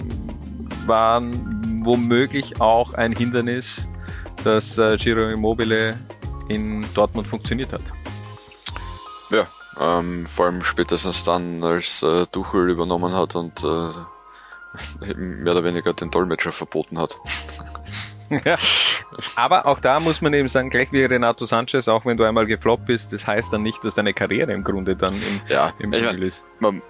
waren 0.87 1.83
womöglich 1.85 2.61
auch 2.61 2.95
ein 2.95 3.13
Hindernis, 3.13 3.89
dass 4.43 4.79
äh, 4.79 4.97
Giro 4.97 5.29
Immobile 5.29 5.97
in 6.49 6.87
Dortmund 6.95 7.29
funktioniert 7.29 7.73
hat. 7.73 7.83
Ja, 9.31 9.47
ähm, 9.79 10.27
vor 10.27 10.47
allem 10.47 10.63
spätestens 10.63 11.25
dann, 11.25 11.63
als 11.63 12.03
äh, 12.03 12.25
Tuchel 12.27 12.71
übernommen 12.71 13.15
hat 13.15 13.37
und 13.37 13.63
äh, 13.63 15.15
mehr 15.15 15.53
oder 15.53 15.65
weniger 15.65 15.93
den 15.93 16.11
Dolmetscher 16.11 16.53
verboten 16.53 16.99
hat. 16.99 17.19
ja. 18.45 18.57
Aber 19.37 19.67
auch 19.67 19.81
da 19.81 20.01
muss 20.01 20.21
man 20.21 20.35
eben 20.35 20.49
sagen, 20.49 20.71
gleich 20.71 20.93
wie 20.93 21.05
Renato 21.05 21.45
Sanchez, 21.45 21.89
auch 21.89 22.05
wenn 22.05 22.17
du 22.17 22.25
einmal 22.25 22.47
gefloppt 22.47 22.87
bist, 22.87 23.13
das 23.13 23.27
heißt 23.27 23.53
dann 23.53 23.63
nicht, 23.63 23.83
dass 23.85 23.95
deine 23.95 24.13
Karriere 24.13 24.53
im 24.53 24.65
Grunde 24.65 24.97
dann 24.97 25.15
im, 25.15 25.41
ja, 25.49 25.73
im 25.79 25.93
Spiel 25.93 26.23
ist. 26.23 26.45
Man, 26.59 26.83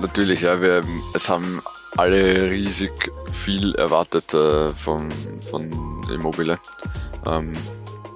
natürlich, 0.00 0.42
ja, 0.42 0.60
wir, 0.60 0.82
es 1.14 1.28
haben 1.28 1.62
alle 1.96 2.50
riesig 2.50 2.92
viel 3.30 3.74
erwartet 3.74 4.34
äh, 4.34 4.74
von, 4.74 5.12
von 5.50 6.02
Immobile. 6.12 6.58
Ähm, 7.26 7.56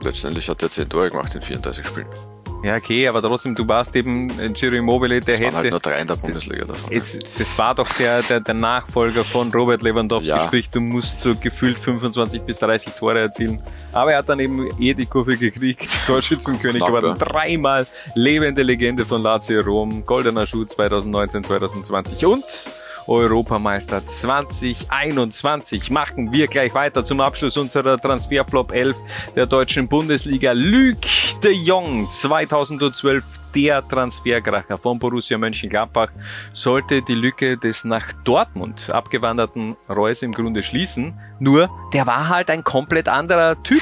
letztendlich 0.02 0.48
hat 0.48 0.62
er 0.62 0.70
10 0.70 0.88
Tore 0.88 1.11
gemacht 1.11 1.35
in 1.35 1.42
34 1.42 1.87
Spielen. 1.87 2.09
Ja, 2.62 2.77
okay, 2.77 3.07
aber 3.07 3.23
trotzdem, 3.23 3.55
du 3.55 3.66
warst 3.69 3.95
eben 3.95 4.29
Giro 4.55 4.75
Immobile, 4.75 5.21
der 5.21 5.35
das 5.35 5.40
hätte. 5.40 5.57
Halt 5.57 5.71
nur 5.71 5.81
drei 5.81 6.01
in 6.01 6.09
der 6.09 6.16
Bundesliga 6.16 6.64
davon. 6.64 6.92
Es, 6.92 7.19
das 7.19 7.59
war 7.59 7.75
doch 7.75 7.88
der, 7.88 8.23
der, 8.23 8.40
der 8.40 8.55
Nachfolger 8.55 9.25
von 9.25 9.53
Robert 9.53 9.83
Lewandowski, 9.83 10.31
ja. 10.31 10.47
sprich, 10.47 10.71
du 10.71 10.81
musst 10.81 11.21
so 11.21 11.35
gefühlt 11.37 11.79
25 11.79 12.42
bis 12.42 12.59
30 12.59 12.95
Tore 12.95 13.21
erzielen. 13.21 13.62
Aber 13.92 14.12
er 14.12 14.19
hat 14.19 14.29
dann 14.29 14.40
eben 14.40 14.69
eh 14.81 14.95
die 14.95 15.07
Kurve 15.07 15.37
gekriegt, 15.37 15.87
Torschützenkönig 16.07 16.85
geworden, 16.85 17.19
dreimal 17.19 17.87
lebende 18.14 18.62
Legende 18.62 19.05
von 19.05 19.21
Lazio 19.21 19.61
Rom, 19.61 20.05
goldener 20.05 20.47
Schuh 20.47 20.64
2019, 20.64 21.45
2020 21.45 22.27
und 22.27 22.45
Europameister 23.07 24.05
2021. 24.05 25.90
Machen 25.90 26.33
wir 26.33 26.47
gleich 26.47 26.75
weiter 26.75 27.05
zum 27.05 27.21
Abschluss 27.21 27.57
unserer 27.57 27.99
Transferflop 27.99 28.73
11 28.73 28.97
der 29.35 29.47
deutschen 29.47 29.88
Bundesliga. 29.88 30.53
Luc 30.53 30.97
de 31.42 31.53
Jong 31.53 32.09
2012 32.11 33.25
der 33.55 33.87
Transferkracher 33.88 34.79
von 34.79 34.99
Borussia 34.99 35.38
Mönchengladbach 35.38 36.09
sollte 36.53 37.03
die 37.03 37.14
Lücke 37.14 37.57
des 37.57 37.85
nach 37.85 38.12
Dortmund 38.25 38.90
abgewanderten 38.90 39.77
Reus 39.88 40.23
im 40.23 40.33
Grunde 40.33 40.62
schließen. 40.62 41.19
Nur, 41.38 41.71
der 41.92 42.07
war 42.07 42.29
halt 42.29 42.51
ein 42.51 42.62
komplett 42.64 43.09
anderer 43.09 43.62
Typ. 43.62 43.81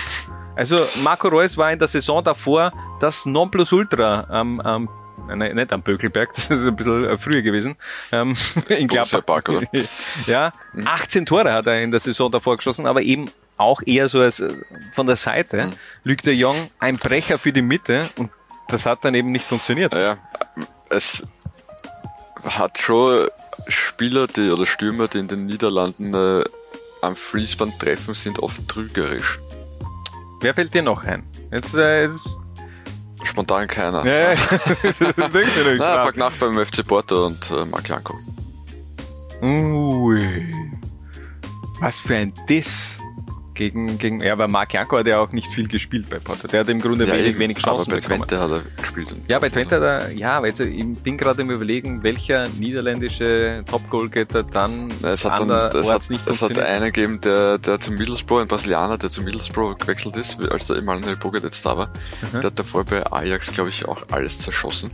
Also 0.56 0.78
Marco 1.02 1.28
Reus 1.28 1.56
war 1.56 1.72
in 1.72 1.78
der 1.78 1.88
Saison 1.88 2.22
davor 2.22 2.72
das 3.00 3.26
Nonplusultra 3.26 4.26
am, 4.28 4.60
am 4.60 4.88
Nein, 5.26 5.54
nicht 5.54 5.72
am 5.72 5.82
Bökelberg, 5.82 6.32
das 6.34 6.50
ist 6.50 6.66
ein 6.66 6.76
bisschen 6.76 7.04
äh, 7.04 7.18
früher 7.18 7.42
gewesen. 7.42 7.76
Ähm, 8.12 8.36
in 8.68 8.88
Gladbach. 8.88 9.42
oder? 9.48 9.62
ja, 10.26 10.52
18 10.84 11.22
mhm. 11.22 11.26
Tore 11.26 11.52
hat 11.52 11.66
er 11.66 11.80
in 11.80 11.90
der 11.90 12.00
Saison 12.00 12.30
davor 12.30 12.56
geschossen, 12.56 12.86
aber 12.86 13.02
eben 13.02 13.30
auch 13.56 13.82
eher 13.84 14.08
so 14.08 14.20
als 14.20 14.40
äh, 14.40 14.52
von 14.92 15.06
der 15.06 15.16
Seite. 15.16 15.66
Mhm. 15.66 15.72
Luc 16.04 16.22
de 16.22 16.34
Jong, 16.34 16.56
ein 16.78 16.96
Brecher 16.96 17.38
für 17.38 17.52
die 17.52 17.62
Mitte 17.62 18.08
und 18.16 18.30
das 18.68 18.86
hat 18.86 19.04
dann 19.04 19.14
eben 19.14 19.28
nicht 19.28 19.44
funktioniert. 19.44 19.94
Ja, 19.94 20.18
es 20.90 21.26
hat 22.42 22.78
schon 22.78 23.28
Spieler 23.68 24.26
die, 24.26 24.50
oder 24.50 24.66
Stürmer, 24.66 25.08
die 25.08 25.18
in 25.18 25.28
den 25.28 25.46
Niederlanden 25.46 26.14
äh, 26.14 26.44
am 27.02 27.16
Fließband 27.16 27.78
treffen, 27.78 28.14
sind 28.14 28.38
oft 28.38 28.66
trügerisch. 28.68 29.40
Wer 30.40 30.54
fällt 30.54 30.74
dir 30.74 30.82
noch 30.82 31.04
ein? 31.04 31.24
Jetzt, 31.50 31.74
äh, 31.74 32.06
jetzt 32.06 32.24
Spontan 33.24 33.66
keiner. 33.66 34.04
Ja, 34.06 34.32
ja. 34.32 34.34
nicht, 35.32 35.78
Na, 35.78 36.04
frag 36.04 36.16
nach 36.16 36.32
beim 36.36 36.64
FC 36.64 36.86
Porto 36.86 37.26
und 37.26 37.50
äh, 37.50 37.64
Marc 37.64 37.88
Janko. 37.88 38.14
Ui. 39.42 40.54
Was 41.80 41.98
für 41.98 42.16
ein 42.16 42.32
Diss 42.48 42.96
gegen, 43.54 43.98
gegen, 43.98 44.20
ja, 44.20 44.32
aber 44.32 44.48
Marc 44.48 44.74
Janko 44.74 44.98
hat 44.98 45.06
ja 45.06 45.20
auch 45.20 45.32
nicht 45.32 45.52
viel 45.52 45.68
gespielt 45.68 46.08
bei 46.10 46.18
Porto. 46.18 46.48
Der 46.48 46.60
hat 46.60 46.68
im 46.68 46.80
Grunde 46.80 47.06
ja, 47.06 47.14
wenig, 47.14 47.38
wenig 47.38 47.58
Chancen 47.58 47.90
aber 47.90 48.00
bei 48.00 48.00
bekommen. 48.00 48.28
Twente 48.28 48.40
hat 48.40 48.50
er 48.50 48.62
gespielt. 48.80 49.14
Ja, 49.28 49.38
bei 49.38 49.48
Twente 49.48 49.76
hat 49.76 49.82
er, 49.82 50.10
ja, 50.12 50.42
weil 50.42 50.52
ich 50.52 51.02
bin 51.02 51.16
gerade 51.16 51.42
im 51.42 51.50
Überlegen, 51.50 52.02
welcher 52.02 52.48
niederländische 52.48 53.64
Top-Goalgetter 53.70 54.42
dann 54.42 54.92
Na, 55.00 55.10
es 55.12 55.24
hat 55.24 55.38
dann, 55.38 55.50
es 55.50 55.90
hat, 55.90 56.02
es 56.26 56.42
hat 56.42 56.58
einen 56.58 56.92
gegeben, 56.92 57.20
der, 57.20 57.58
der 57.58 57.80
zum 57.80 57.94
Middlesbrough, 57.94 58.42
ein 58.42 58.48
Brasilianer, 58.48 58.98
der 58.98 59.10
zum 59.10 59.24
Middlesbrough 59.24 59.78
gewechselt 59.78 60.16
ist, 60.16 60.40
als 60.40 60.66
der 60.66 60.76
Emanuel 60.76 61.16
Bogat 61.16 61.44
jetzt 61.44 61.64
da 61.64 61.76
war. 61.76 61.86
Mhm. 61.86 62.40
Der 62.40 62.44
hat 62.44 62.58
davor 62.58 62.84
bei 62.84 63.04
Ajax, 63.10 63.52
glaube 63.52 63.70
ich, 63.70 63.86
auch 63.86 64.02
alles 64.10 64.38
zerschossen. 64.38 64.90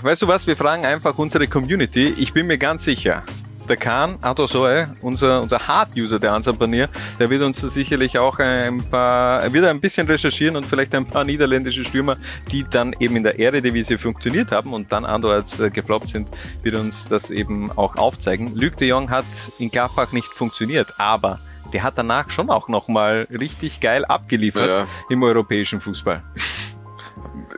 Weißt 0.00 0.22
du 0.22 0.28
was, 0.28 0.46
wir 0.46 0.56
fragen 0.56 0.84
einfach 0.84 1.16
unsere 1.18 1.46
Community. 1.46 2.12
Ich 2.18 2.32
bin 2.32 2.46
mir 2.46 2.58
ganz 2.58 2.84
sicher, 2.84 3.22
der 3.68 3.76
Kahn 3.76 4.18
Adosoe, 4.20 4.94
unser, 5.00 5.42
unser 5.42 5.66
Hard-User 5.66 6.18
der 6.18 6.32
Ansapanier, 6.32 6.88
der 7.18 7.30
wird 7.30 7.42
uns 7.42 7.60
sicherlich 7.60 8.18
auch 8.18 8.38
ein 8.38 8.82
paar, 8.90 9.42
er 9.42 9.52
wird 9.52 9.64
ein 9.64 9.80
bisschen 9.80 10.06
recherchieren 10.06 10.56
und 10.56 10.66
vielleicht 10.66 10.94
ein 10.94 11.06
paar 11.06 11.24
niederländische 11.24 11.84
Stürmer, 11.84 12.16
die 12.50 12.64
dann 12.68 12.94
eben 12.98 13.16
in 13.16 13.22
der 13.22 13.38
Eredivisie 13.38 13.98
funktioniert 13.98 14.52
haben 14.52 14.72
und 14.72 14.92
dann 14.92 15.04
andererseits 15.04 15.60
äh, 15.60 15.70
gefloppt 15.70 16.08
sind, 16.08 16.28
wird 16.62 16.76
uns 16.76 17.08
das 17.08 17.30
eben 17.30 17.70
auch 17.72 17.96
aufzeigen. 17.96 18.54
Luc 18.54 18.76
de 18.76 18.88
Jong 18.88 19.10
hat 19.10 19.24
in 19.58 19.70
Gladbach 19.70 20.12
nicht 20.12 20.28
funktioniert, 20.28 20.94
aber 20.98 21.40
der 21.72 21.82
hat 21.82 21.96
danach 21.96 22.30
schon 22.30 22.50
auch 22.50 22.68
nochmal 22.68 23.26
richtig 23.30 23.80
geil 23.80 24.04
abgeliefert 24.04 24.68
ja. 24.68 24.86
im 25.08 25.22
europäischen 25.22 25.80
Fußball. 25.80 26.22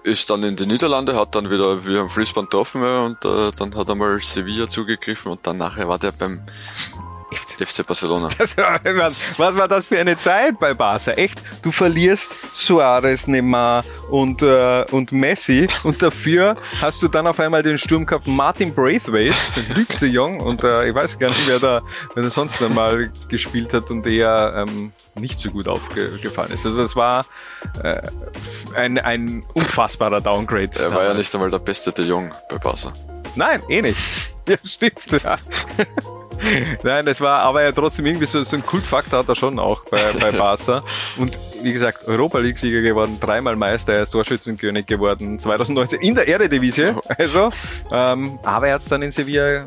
Ist 0.03 0.31
dann 0.31 0.43
in 0.43 0.57
die 0.57 0.67
Niederlande, 0.67 1.17
hat 1.17 1.35
dann 1.35 1.51
wieder 1.51 1.87
wie 1.87 1.99
am 1.99 2.09
Fließband 2.09 2.51
getroffen 2.51 2.83
und 2.83 3.25
äh, 3.25 3.51
dann 3.57 3.75
hat 3.75 3.89
er 3.89 3.95
mal 3.95 4.19
Sevilla 4.21 4.69
zugegriffen 4.69 5.33
und 5.33 5.47
dann 5.47 5.59
nachher 5.59 5.89
war 5.89 5.99
der 5.99 6.13
beim 6.13 6.41
FC 7.59 7.87
Barcelona. 7.87 8.29
Das, 8.39 8.57
was, 9.39 9.57
war 9.57 9.69
das 9.69 9.87
für 9.87 9.99
eine 9.99 10.17
Zeit 10.17 10.59
bei 10.59 10.75
Barca? 10.75 11.13
Echt? 11.13 11.41
Du 11.63 11.73
verlierst 11.73 12.57
Suarez, 12.57 13.27
Neymar 13.27 13.85
und, 14.11 14.43
äh, 14.43 14.85
und 14.91 15.13
Messi 15.13 15.69
und 15.85 16.01
dafür 16.03 16.57
hast 16.81 17.03
du 17.03 17.09
dann 17.09 17.27
auf 17.27 17.41
einmal 17.41 17.63
den 17.63 17.79
Sturm 17.79 18.07
gehabt 18.07 18.27
Martin 18.27 18.75
Braithwaite, 18.75 19.35
Luc 19.75 19.89
de 19.99 20.09
Jong 20.09 20.41
und 20.41 20.63
äh, 20.65 20.89
ich 20.89 20.95
weiß 20.95 21.19
gar 21.19 21.29
nicht, 21.29 21.49
wer 21.49 21.59
da, 21.59 21.83
wer 22.15 22.23
da 22.23 22.31
sonst 22.31 22.63
einmal 22.63 23.11
gespielt 23.29 23.73
hat 23.73 23.91
und 23.91 24.07
eher 24.07 24.67
ähm, 24.67 24.93
nicht 25.15 25.39
so 25.39 25.51
gut 25.51 25.69
aufgefallen 25.69 26.53
ist. 26.53 26.67
Also 26.67 26.83
es 26.83 26.97
war 26.97 27.27
äh, 27.83 28.01
ein, 28.75 28.99
ein 28.99 29.45
unfassbarer 29.55 30.21
Downgrade. 30.21 30.71
Er 30.79 30.93
war 30.93 31.05
ja 31.05 31.15
nicht 31.15 31.33
einmal 31.35 31.51
der 31.51 31.59
beste 31.59 31.93
de 31.93 32.07
Jong 32.07 32.33
bei 32.49 32.59
Barca. 32.59 32.93
Nein, 33.37 33.63
eh 33.69 33.83
nicht. 33.83 34.35
Ja, 34.47 34.57
stimmt. 34.63 35.07
Ja. 35.23 35.37
Nein, 36.83 37.07
das 37.07 37.21
war 37.21 37.41
aber 37.41 37.63
ja 37.63 37.73
trotzdem 37.73 38.07
irgendwie 38.07 38.27
so, 38.27 38.43
so 38.45 38.57
ein 38.57 38.65
Kultfaktor 38.65 39.21
hat 39.21 39.29
er 39.29 39.37
schon 39.37 39.59
auch 39.59 39.85
bei, 39.85 40.01
bei 40.21 40.33
Barca. 40.39 40.83
Und 41.19 41.39
wie 41.63 41.73
gesagt, 41.73 42.07
Europa 42.07 42.39
League-Sieger 42.39 42.83
geworden, 42.83 43.19
dreimal 43.21 43.57
Meister, 43.57 43.95
er 43.95 44.03
ist 44.03 44.11
Torschützenkönig 44.11 44.87
geworden, 44.87 45.39
2019 45.39 46.01
in 46.01 46.15
der 46.15 46.29
Eredivisie. 46.29 46.95
Also, 47.19 47.51
ähm, 47.93 48.39
aber 48.43 48.69
er 48.69 48.75
hat 48.75 48.83
es 48.83 48.89
dann 48.89 49.03
in 49.03 49.13
Sevilla 49.13 49.65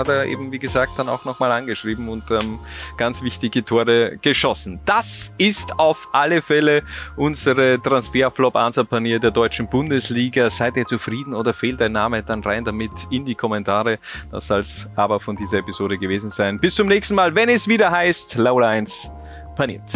hat 0.00 0.08
er 0.08 0.24
eben, 0.26 0.50
wie 0.50 0.58
gesagt, 0.58 0.92
dann 0.96 1.08
auch 1.08 1.24
nochmal 1.24 1.52
angeschrieben 1.52 2.08
und 2.08 2.30
ähm, 2.30 2.58
ganz 2.96 3.22
wichtige 3.22 3.64
Tore 3.64 4.18
geschossen. 4.20 4.80
Das 4.84 5.34
ist 5.38 5.78
auf 5.78 6.08
alle 6.12 6.42
Fälle 6.42 6.82
unsere 7.16 7.80
Transferflop-Answer-Panier 7.80 9.20
der 9.20 9.30
deutschen 9.30 9.68
Bundesliga. 9.68 10.50
Seid 10.50 10.76
ihr 10.76 10.86
zufrieden 10.86 11.34
oder 11.34 11.54
fehlt 11.54 11.80
ein 11.82 11.92
Name? 11.92 12.22
Dann 12.22 12.42
rein 12.42 12.64
damit 12.64 13.06
in 13.10 13.24
die 13.24 13.34
Kommentare. 13.34 13.98
Das 14.30 14.46
soll 14.46 14.60
es 14.60 14.88
aber 14.96 15.20
von 15.20 15.36
dieser 15.36 15.58
Episode 15.58 15.98
gewesen 15.98 16.30
sein. 16.30 16.58
Bis 16.58 16.74
zum 16.74 16.88
nächsten 16.88 17.14
Mal, 17.14 17.34
wenn 17.34 17.48
es 17.48 17.68
wieder 17.68 17.90
heißt, 17.90 18.36
Laura 18.36 18.70
1 18.70 19.10
paniert. 19.54 19.92